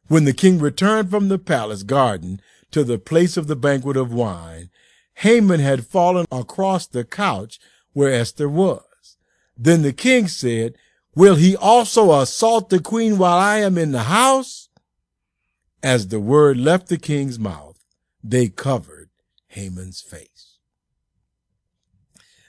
When 0.08 0.24
the 0.24 0.32
king 0.32 0.58
returned 0.58 1.10
from 1.10 1.28
the 1.28 1.38
palace 1.38 1.82
garden 1.82 2.40
to 2.70 2.84
the 2.84 2.98
place 2.98 3.36
of 3.36 3.48
the 3.48 3.56
banquet 3.56 3.96
of 3.96 4.12
wine, 4.12 4.70
Haman 5.14 5.60
had 5.60 5.86
fallen 5.86 6.26
across 6.30 6.86
the 6.86 7.04
couch 7.04 7.58
where 7.92 8.12
Esther 8.12 8.48
was. 8.48 9.16
Then 9.56 9.82
the 9.82 9.92
king 9.92 10.28
said, 10.28 10.74
Will 11.14 11.36
he 11.36 11.56
also 11.56 12.20
assault 12.20 12.68
the 12.68 12.78
queen 12.78 13.16
while 13.16 13.38
I 13.38 13.58
am 13.58 13.78
in 13.78 13.92
the 13.92 14.04
house? 14.04 14.68
As 15.82 16.08
the 16.08 16.20
word 16.20 16.58
left 16.58 16.88
the 16.88 16.98
king's 16.98 17.38
mouth, 17.38 17.82
they 18.22 18.48
covered 18.48 19.08
Haman's 19.48 20.02
face. 20.02 20.45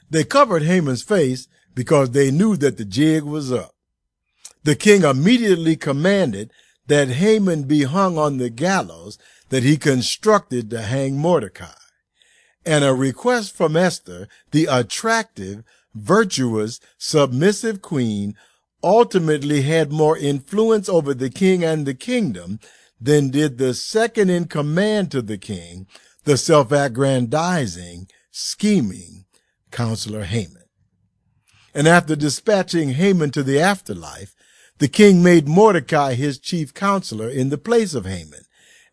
They 0.10 0.24
covered 0.24 0.64
Haman's 0.64 1.03
face 1.03 1.47
because 1.76 2.12
they 2.12 2.32
knew 2.32 2.55
that 2.58 2.78
the 2.78 2.86
jig 2.86 3.24
was 3.24 3.51
up. 3.51 3.76
The 4.64 4.76
king 4.76 5.03
immediately 5.03 5.76
commanded 5.76 6.51
that 6.88 7.10
Haman 7.10 7.64
be 7.64 7.84
hung 7.84 8.18
on 8.18 8.38
the 8.38 8.49
gallows 8.49 9.18
that 9.49 9.64
he 9.64 9.78
constructed 9.78 10.70
to 10.70 10.82
hang 10.82 11.18
Mordecai. 11.18 11.74
And 12.66 12.84
a 12.84 12.93
request 12.93 13.55
from 13.55 13.78
Esther, 13.78 14.28
the 14.51 14.66
attractive, 14.66 15.64
virtuous, 15.93 16.80
submissive 16.97 17.82
queen 17.82 18.36
ultimately 18.84 19.62
had 19.62 19.91
more 19.91 20.18
influence 20.18 20.88
over 20.89 21.14
the 21.14 21.30
king 21.30 21.64
and 21.64 21.86
the 21.86 21.93
kingdom 21.93 22.60
than 22.99 23.30
did 23.30 23.58
the 23.58 23.74
second 23.74 24.30
in 24.30 24.45
command 24.45 25.12
to 25.12 25.22
the 25.22 25.38
king, 25.38 25.88
the 26.24 26.38
self-aggrandizing, 26.38 28.10
scheming 28.32 29.26
counselor 29.78 30.23
Haman. 30.23 30.63
And 31.71 31.88
after 31.88 32.15
dispatching 32.15 32.93
Haman 32.93 33.30
to 33.30 33.43
the 33.43 33.59
afterlife, 33.59 34.34
the 34.80 34.88
king 34.88 35.21
made 35.21 35.47
Mordecai 35.47 36.15
his 36.15 36.39
chief 36.39 36.73
counselor 36.73 37.30
in 37.30 37.49
the 37.49 37.59
place 37.59 37.93
of 37.93 38.07
Haman 38.07 38.41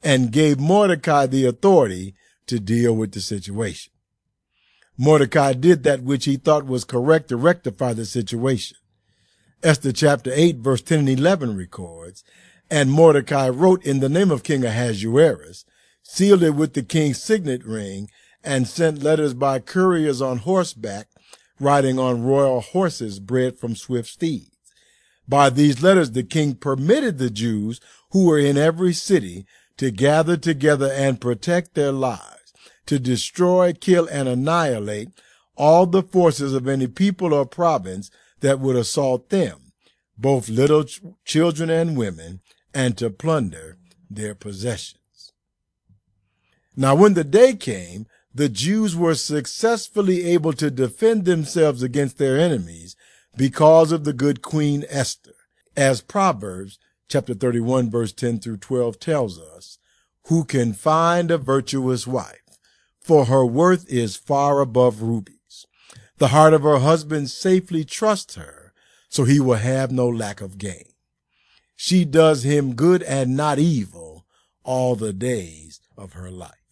and 0.02 0.30
gave 0.30 0.60
Mordecai 0.60 1.24
the 1.24 1.46
authority 1.46 2.14
to 2.48 2.60
deal 2.60 2.94
with 2.94 3.12
the 3.12 3.22
situation. 3.22 3.94
Mordecai 4.98 5.54
did 5.54 5.84
that 5.84 6.02
which 6.02 6.26
he 6.26 6.36
thought 6.36 6.66
was 6.66 6.84
correct 6.84 7.28
to 7.30 7.38
rectify 7.38 7.94
the 7.94 8.04
situation. 8.04 8.76
Esther 9.62 9.90
chapter 9.90 10.30
8 10.34 10.56
verse 10.58 10.82
10 10.82 10.98
and 10.98 11.08
11 11.08 11.56
records, 11.56 12.24
And 12.70 12.92
Mordecai 12.92 13.48
wrote 13.48 13.82
in 13.86 14.00
the 14.00 14.10
name 14.10 14.30
of 14.30 14.42
King 14.42 14.66
Ahasuerus, 14.66 15.64
sealed 16.02 16.42
it 16.42 16.54
with 16.54 16.74
the 16.74 16.82
king's 16.82 17.22
signet 17.22 17.64
ring, 17.64 18.10
and 18.44 18.68
sent 18.68 19.02
letters 19.02 19.34
by 19.34 19.58
couriers 19.58 20.20
on 20.20 20.38
horseback, 20.38 21.08
riding 21.58 21.98
on 21.98 22.24
royal 22.24 22.60
horses 22.60 23.18
bred 23.20 23.58
from 23.58 23.74
swift 23.74 24.08
steeds. 24.08 24.50
By 25.26 25.50
these 25.50 25.82
letters 25.82 26.10
the 26.10 26.22
king 26.22 26.54
permitted 26.54 27.18
the 27.18 27.30
Jews 27.30 27.80
who 28.10 28.26
were 28.26 28.38
in 28.38 28.56
every 28.56 28.92
city 28.92 29.46
to 29.78 29.90
gather 29.90 30.36
together 30.36 30.90
and 30.92 31.20
protect 31.20 31.74
their 31.74 31.92
lives, 31.92 32.52
to 32.86 32.98
destroy, 32.98 33.72
kill, 33.72 34.06
and 34.08 34.28
annihilate 34.28 35.08
all 35.56 35.86
the 35.86 36.02
forces 36.02 36.54
of 36.54 36.68
any 36.68 36.86
people 36.86 37.32
or 37.32 37.46
province 37.46 38.10
that 38.40 38.60
would 38.60 38.76
assault 38.76 39.30
them, 39.30 39.72
both 40.18 40.48
little 40.48 40.84
ch- 40.84 41.00
children 41.24 41.70
and 41.70 41.96
women, 41.96 42.40
and 42.74 42.98
to 42.98 43.08
plunder 43.08 43.78
their 44.10 44.34
possessions. 44.34 45.32
Now, 46.76 46.94
when 46.94 47.14
the 47.14 47.24
day 47.24 47.54
came, 47.54 48.06
the 48.34 48.48
Jews 48.48 48.96
were 48.96 49.14
successfully 49.14 50.24
able 50.24 50.52
to 50.54 50.70
defend 50.70 51.24
themselves 51.24 51.82
against 51.82 52.18
their 52.18 52.38
enemies 52.38 52.96
because 53.36 53.92
of 53.92 54.04
the 54.04 54.12
good 54.12 54.42
Queen 54.42 54.84
Esther, 54.88 55.34
as 55.76 56.00
Proverbs 56.00 56.78
chapter 57.08 57.34
31 57.34 57.90
verse 57.90 58.12
10 58.12 58.40
through 58.40 58.56
12 58.56 58.98
tells 58.98 59.38
us, 59.38 59.78
who 60.28 60.44
can 60.44 60.72
find 60.72 61.30
a 61.30 61.38
virtuous 61.38 62.06
wife, 62.06 62.58
for 63.00 63.26
her 63.26 63.44
worth 63.44 63.88
is 63.88 64.16
far 64.16 64.60
above 64.60 65.02
rubies. 65.02 65.66
The 66.16 66.28
heart 66.28 66.54
of 66.54 66.62
her 66.62 66.78
husband 66.78 67.30
safely 67.30 67.84
trusts 67.84 68.34
her, 68.34 68.72
so 69.08 69.24
he 69.24 69.38
will 69.38 69.54
have 69.54 69.92
no 69.92 70.08
lack 70.08 70.40
of 70.40 70.58
gain. 70.58 70.86
She 71.76 72.04
does 72.04 72.42
him 72.42 72.74
good 72.74 73.02
and 73.02 73.36
not 73.36 73.58
evil 73.58 74.26
all 74.62 74.96
the 74.96 75.12
days 75.12 75.80
of 75.96 76.14
her 76.14 76.30
life. 76.30 76.63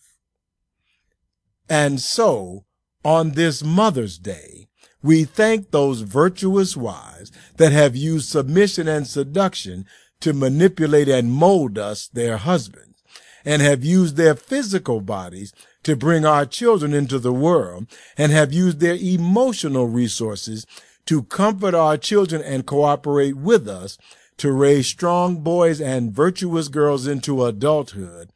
And 1.72 2.02
so, 2.02 2.66
on 3.02 3.30
this 3.30 3.64
Mother's 3.64 4.18
Day, 4.18 4.68
we 5.02 5.24
thank 5.24 5.70
those 5.70 6.02
virtuous 6.02 6.76
wives 6.76 7.32
that 7.56 7.72
have 7.72 7.96
used 7.96 8.28
submission 8.28 8.86
and 8.86 9.06
seduction 9.06 9.86
to 10.20 10.34
manipulate 10.34 11.08
and 11.08 11.32
mold 11.32 11.78
us, 11.78 12.08
their 12.08 12.36
husbands, 12.36 13.02
and 13.42 13.62
have 13.62 13.86
used 13.86 14.16
their 14.16 14.34
physical 14.34 15.00
bodies 15.00 15.54
to 15.84 15.96
bring 15.96 16.26
our 16.26 16.44
children 16.44 16.92
into 16.92 17.18
the 17.18 17.32
world, 17.32 17.86
and 18.18 18.32
have 18.32 18.52
used 18.52 18.80
their 18.80 18.96
emotional 18.96 19.86
resources 19.86 20.66
to 21.06 21.22
comfort 21.22 21.74
our 21.74 21.96
children 21.96 22.42
and 22.42 22.66
cooperate 22.66 23.38
with 23.38 23.66
us 23.66 23.96
to 24.36 24.52
raise 24.52 24.88
strong 24.88 25.36
boys 25.36 25.80
and 25.80 26.12
virtuous 26.12 26.68
girls 26.68 27.06
into 27.06 27.46
adulthood, 27.46 28.28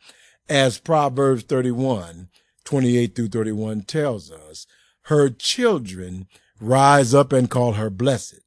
as 0.48 0.78
Proverbs 0.78 1.42
31, 1.42 2.30
28 2.66 3.14
through 3.14 3.28
31 3.28 3.82
tells 3.82 4.30
us. 4.30 4.66
Her 5.02 5.30
children 5.30 6.26
rise 6.60 7.14
up 7.14 7.32
and 7.32 7.48
call 7.48 7.74
her 7.74 7.88
blessed. 7.88 8.40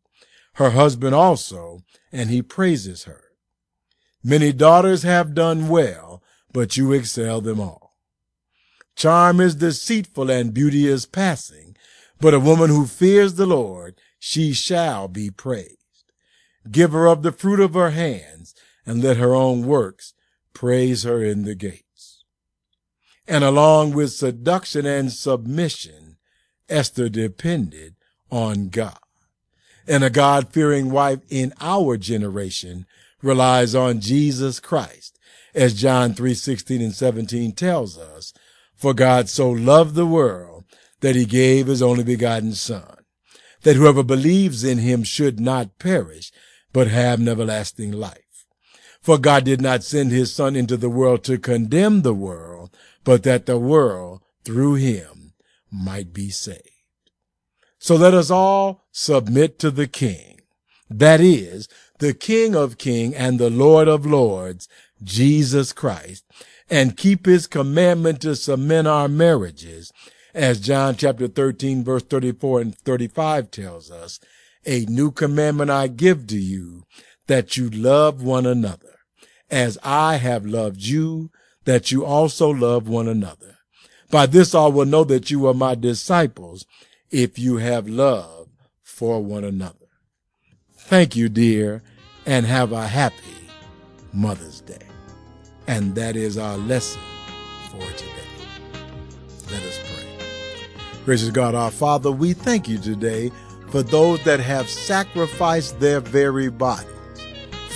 Her 0.55 0.71
husband 0.71 1.15
also, 1.15 1.83
and 2.11 2.29
he 2.29 2.41
praises 2.41 3.05
her. 3.05 3.23
Many 4.23 4.51
daughters 4.51 5.03
have 5.03 5.33
done 5.33 5.69
well, 5.69 6.21
but 6.51 6.75
you 6.75 6.91
excel 6.91 7.39
them 7.39 7.59
all. 7.59 7.95
Charm 8.95 9.39
is 9.39 9.55
deceitful 9.55 10.29
and 10.29 10.53
beauty 10.53 10.85
is 10.85 11.05
passing, 11.05 11.77
but 12.19 12.33
a 12.33 12.39
woman 12.39 12.69
who 12.69 12.85
fears 12.85 13.35
the 13.35 13.45
Lord, 13.45 13.95
she 14.19 14.51
shall 14.51 15.07
be 15.07 15.29
praised. 15.29 15.77
Give 16.69 16.91
her 16.91 17.07
of 17.07 17.23
the 17.23 17.31
fruit 17.31 17.61
of 17.61 17.73
her 17.73 17.91
hands, 17.91 18.53
and 18.85 19.01
let 19.01 19.15
her 19.15 19.33
own 19.33 19.65
works 19.65 20.13
praise 20.53 21.03
her 21.03 21.23
in 21.23 21.43
the 21.43 21.55
gates. 21.55 21.88
And 23.29 23.43
along 23.43 23.91
with 23.93 24.11
seduction 24.11 24.87
and 24.87 25.11
submission, 25.13 26.17
Esther 26.67 27.09
depended 27.09 27.93
on 28.31 28.69
God. 28.69 28.97
And 29.87 30.03
a 30.03 30.09
God-fearing 30.09 30.89
wife 30.89 31.19
in 31.29 31.53
our 31.61 31.95
generation 31.95 32.87
relies 33.21 33.75
on 33.75 34.01
Jesus 34.01 34.59
Christ, 34.59 35.19
as 35.53 35.79
John 35.79 36.15
3, 36.15 36.33
16 36.33 36.81
and 36.81 36.93
17 36.93 37.51
tells 37.51 37.99
us, 37.99 38.33
for 38.75 38.95
God 38.95 39.29
so 39.29 39.51
loved 39.51 39.93
the 39.93 40.07
world 40.07 40.63
that 41.01 41.15
he 41.15 41.25
gave 41.25 41.67
his 41.67 41.83
only 41.83 42.03
begotten 42.03 42.53
son, 42.53 42.97
that 43.61 43.75
whoever 43.75 44.03
believes 44.03 44.63
in 44.63 44.79
him 44.79 45.03
should 45.03 45.39
not 45.39 45.77
perish, 45.77 46.31
but 46.73 46.87
have 46.87 47.25
everlasting 47.27 47.91
life. 47.91 48.45
For 49.01 49.17
God 49.17 49.43
did 49.43 49.61
not 49.61 49.83
send 49.83 50.11
his 50.11 50.33
son 50.33 50.55
into 50.55 50.77
the 50.77 50.89
world 50.89 51.23
to 51.25 51.37
condemn 51.37 52.01
the 52.01 52.13
world, 52.13 52.58
but 53.09 53.23
that 53.23 53.47
the 53.47 53.57
world 53.57 54.21
through 54.45 54.75
him 54.75 55.33
might 55.71 56.13
be 56.13 56.29
saved. 56.29 57.09
So 57.79 57.95
let 57.95 58.13
us 58.13 58.29
all 58.29 58.85
submit 58.91 59.57
to 59.57 59.71
the 59.71 59.87
king. 59.87 60.41
That 60.91 61.19
is, 61.19 61.67
the 61.97 62.13
King 62.13 62.55
of 62.55 62.77
Kings 62.77 63.15
and 63.15 63.39
the 63.39 63.49
Lord 63.49 63.87
of 63.87 64.05
Lords, 64.05 64.67
Jesus 65.01 65.73
Christ, 65.73 66.23
and 66.69 66.95
keep 66.95 67.25
his 67.25 67.47
commandment 67.47 68.21
to 68.21 68.35
cement 68.35 68.87
our 68.87 69.07
marriages, 69.07 69.91
as 70.35 70.59
John 70.59 70.95
chapter 70.95 71.27
13 71.27 71.83
verse 71.83 72.03
34 72.03 72.61
and 72.61 72.77
35 72.77 73.49
tells 73.49 73.89
us, 73.89 74.19
a 74.67 74.85
new 74.85 75.09
commandment 75.09 75.71
I 75.71 75.87
give 75.87 76.27
to 76.27 76.37
you, 76.37 76.83
that 77.25 77.57
you 77.57 77.71
love 77.71 78.21
one 78.21 78.45
another, 78.45 78.99
as 79.49 79.79
I 79.83 80.17
have 80.17 80.45
loved 80.45 80.83
you, 80.83 81.31
that 81.69 81.91
you 81.91 82.03
also 82.03 82.49
love 82.49 82.87
one 82.87 83.07
another. 83.07 83.55
By 84.09 84.25
this 84.25 84.55
all 84.55 84.71
will 84.71 84.87
know 84.87 85.03
that 85.03 85.29
you 85.29 85.45
are 85.45 85.53
my 85.53 85.75
disciples, 85.75 86.65
if 87.11 87.37
you 87.37 87.57
have 87.57 87.87
love 87.87 88.47
for 88.81 89.23
one 89.23 89.43
another. 89.43 89.75
Thank 90.75 91.15
you, 91.15 91.29
dear, 91.29 91.83
and 92.25 92.47
have 92.47 92.71
a 92.71 92.87
happy 92.87 93.15
Mother's 94.11 94.61
Day. 94.61 94.81
And 95.67 95.93
that 95.93 96.15
is 96.15 96.39
our 96.39 96.57
lesson 96.57 97.01
for 97.69 97.85
today. 97.91 98.81
Let 99.51 99.61
us 99.61 99.77
pray. 99.93 101.05
Gracious 101.05 101.29
God, 101.29 101.53
our 101.53 101.69
Father, 101.69 102.11
we 102.11 102.33
thank 102.33 102.67
you 102.67 102.79
today 102.79 103.31
for 103.69 103.83
those 103.83 104.23
that 104.23 104.39
have 104.39 104.67
sacrificed 104.67 105.79
their 105.79 105.99
very 105.99 106.49
bodies 106.49 106.89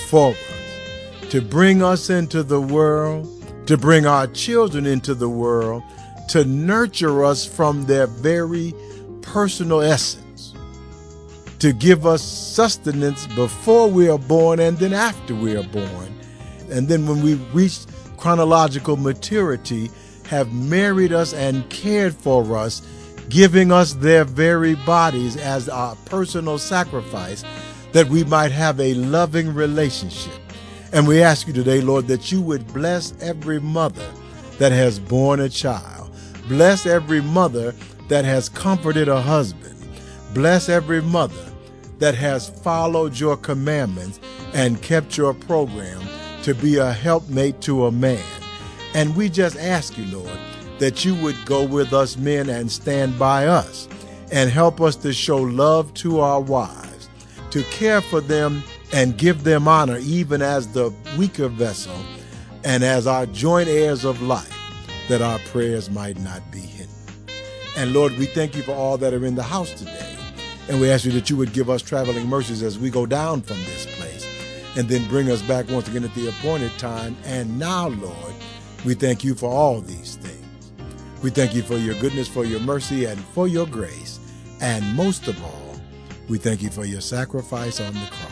for 0.08 0.32
us 0.32 1.30
to 1.30 1.44
bring 1.44 1.84
us 1.84 2.10
into 2.10 2.41
the 2.41 2.60
world, 2.60 3.28
to 3.66 3.78
bring 3.78 4.05
our 4.05 4.28
children 4.28 4.86
into 4.86 5.14
the 5.14 5.30
world, 5.30 5.84
to 6.30 6.45
nurture 6.45 7.24
us 7.24 7.45
from 7.45 7.86
their 7.86 8.07
very 8.07 8.74
personal 9.22 9.82
essence 9.82 10.24
to 11.64 11.72
give 11.72 12.05
us 12.05 12.22
sustenance 12.22 13.26
before 13.28 13.89
we 13.89 14.09
are 14.09 14.20
born 14.20 14.59
and 14.59 14.78
then 14.80 14.91
after 14.91 15.34
we 15.34 15.55
are 15.55 15.64
born. 15.64 16.20
And 16.70 16.89
then 16.89 17.07
when 17.07 17.24
we 17.24 17.36
reach 17.53 17.86
chronological 18.18 18.97
maturity, 18.97 19.89
have 20.28 20.51
married 20.51 21.14
us 21.14 21.34
and 21.34 21.70
cared 21.70 22.14
for 22.16 22.57
us, 22.57 22.82
giving 23.30 23.72
us 23.72 23.93
their 23.93 24.26
very 24.26 24.76
bodies 24.76 25.38
as 25.38 25.70
our 25.70 25.95
personal 26.03 26.57
sacrifice, 26.57 27.45
that 27.93 28.09
we 28.09 28.26
might 28.26 28.51
have 28.51 28.78
a 28.82 28.93
loving 28.95 29.53
relationship. 29.53 30.43
And 30.94 31.08
we 31.08 31.24
ask 31.24 31.48
you 31.48 31.54
today, 31.54 31.82
Lord, 31.82 32.08
that 32.08 32.32
you 32.32 32.39
would 32.44 32.72
bless 32.72 33.20
every 33.20 33.60
mother 33.60 34.08
that 34.60 34.72
has 34.72 35.00
borne 35.00 35.39
a 35.39 35.50
child. 35.50 36.12
Bless 36.48 36.86
every 36.86 37.20
mother 37.20 37.74
that 38.10 38.26
has 38.26 38.48
comforted 38.48 39.08
a 39.08 39.20
husband. 39.20 39.76
Bless 40.36 40.70
every 40.70 41.02
mother 41.02 41.52
that 41.98 42.14
has 42.14 42.48
followed 42.48 43.20
your 43.20 43.36
commandments 43.36 44.20
and 44.54 44.84
kept 44.84 45.18
your 45.18 45.34
program 45.34 46.00
to 46.44 46.54
be 46.54 46.78
a 46.78 46.94
helpmate 46.94 47.60
to 47.62 47.88
a 47.88 47.91
man. 47.91 48.24
And 48.94 49.16
we 49.16 49.30
just 49.30 49.58
ask 49.58 49.98
you, 49.98 50.06
Lord, 50.16 50.39
that 50.78 51.04
you 51.04 51.16
would 51.16 51.44
go 51.46 51.66
with 51.66 51.91
us 51.94 52.18
men 52.18 52.50
and 52.50 52.72
stand 52.72 53.18
by 53.18 53.48
us 53.48 53.88
and 54.32 54.48
help 54.48 54.80
us 54.80 54.96
to 54.98 55.12
show 55.12 55.38
love 55.38 55.91
to 55.96 56.20
our 56.20 56.41
wives, 56.41 57.10
to 57.50 57.64
care 57.64 58.02
for 58.02 58.22
them 58.22 58.62
and 58.94 59.18
give 59.18 59.44
them 59.44 59.68
honor, 59.68 59.98
even 60.02 60.41
as 60.41 60.68
the 60.68 60.94
weaker 61.18 61.48
vessel 61.48 61.96
and 62.64 62.84
as 62.84 63.08
our 63.08 63.26
joint 63.28 63.68
heirs 63.68 64.06
of 64.06 64.22
life, 64.22 64.56
that 65.10 65.22
our 65.22 65.39
prayers 65.39 65.89
might 65.89 66.18
not 66.20 66.41
be 66.52 66.60
hidden. 66.60 66.94
And 67.76 67.91
Lord, 67.91 68.16
we 68.18 68.28
thank 68.28 68.56
you 68.56 68.62
for 68.62 68.74
all 68.74 68.98
that 69.00 69.14
are 69.14 69.26
in 69.26 69.36
the 69.36 69.44
house 69.44 69.74
today. 69.74 70.16
And 70.70 70.80
we 70.80 70.89
ask 70.89 71.04
you 71.04 71.12
that 71.12 71.30
you 71.30 71.36
would 71.36 71.54
give 71.54 71.70
us 71.70 71.82
traveling 71.82 72.28
mercies 72.28 72.64
as 72.64 72.80
we 72.80 72.89
go 72.89 73.06
down 73.06 73.41
from 73.41 73.58
this 73.58 73.86
place 73.98 74.26
and 74.78 74.88
then 74.88 75.08
bring 75.10 75.30
us 75.30 75.41
back 75.41 75.70
once 75.70 75.88
again 75.88 76.04
at 76.04 76.14
the 76.16 76.30
appointed 76.30 76.72
time. 76.78 77.18
And 77.26 77.60
now, 77.60 77.89
Lord, 77.89 78.34
we 78.86 78.94
thank 78.94 79.24
you 79.24 79.36
for 79.36 79.50
all 79.50 79.82
these 79.82 80.16
things. 80.16 80.72
We 81.22 81.32
thank 81.32 81.56
you 81.56 81.64
for 81.64 81.78
your 81.78 81.96
goodness, 81.96 82.28
for 82.28 82.46
your 82.46 82.60
mercy, 82.60 83.06
and 83.06 83.20
for 83.20 83.48
your 83.48 83.66
grace. 83.66 84.20
And 84.62 84.96
most 84.96 85.28
of 85.28 85.41
all, 85.44 85.76
we 86.30 86.38
thank 86.38 86.62
you 86.62 86.70
for 86.70 86.86
your 86.86 87.02
sacrifice 87.02 87.80
on 87.82 87.94
the 87.94 88.08
cross, 88.08 88.32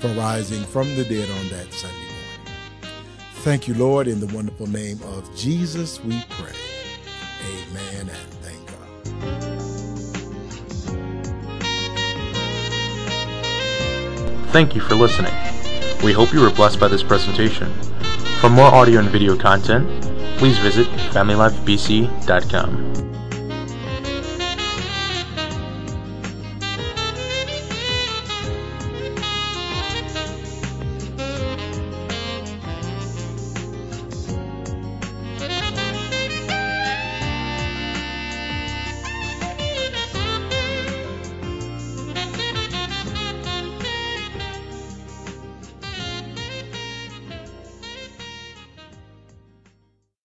for 0.00 0.08
rising 0.14 0.64
from 0.64 0.96
the 0.96 1.04
dead 1.04 1.28
on 1.30 1.48
that 1.50 1.72
Sunday 1.72 1.96
morning. 1.96 2.16
Thank 3.42 3.68
you, 3.68 3.74
Lord, 3.74 4.08
in 4.08 4.18
the 4.20 4.34
wonderful 4.34 4.66
name 4.66 5.00
of 5.02 5.36
Jesus, 5.36 6.02
we 6.02 6.24
pray. 6.30 6.52
Amen 7.46 8.08
and 8.08 8.18
thank 8.42 8.66
God. 8.66 8.86
Thank 14.52 14.74
you 14.74 14.80
for 14.80 14.94
listening. 14.94 15.34
We 16.02 16.12
hope 16.12 16.32
you 16.32 16.40
were 16.40 16.50
blessed 16.50 16.80
by 16.80 16.88
this 16.88 17.02
presentation. 17.02 17.70
For 18.40 18.48
more 18.48 18.72
audio 18.72 19.00
and 19.00 19.10
video 19.10 19.36
content, 19.36 19.86
please 20.38 20.56
visit 20.58 20.86
FamilyLifeBC.com. 21.12 23.09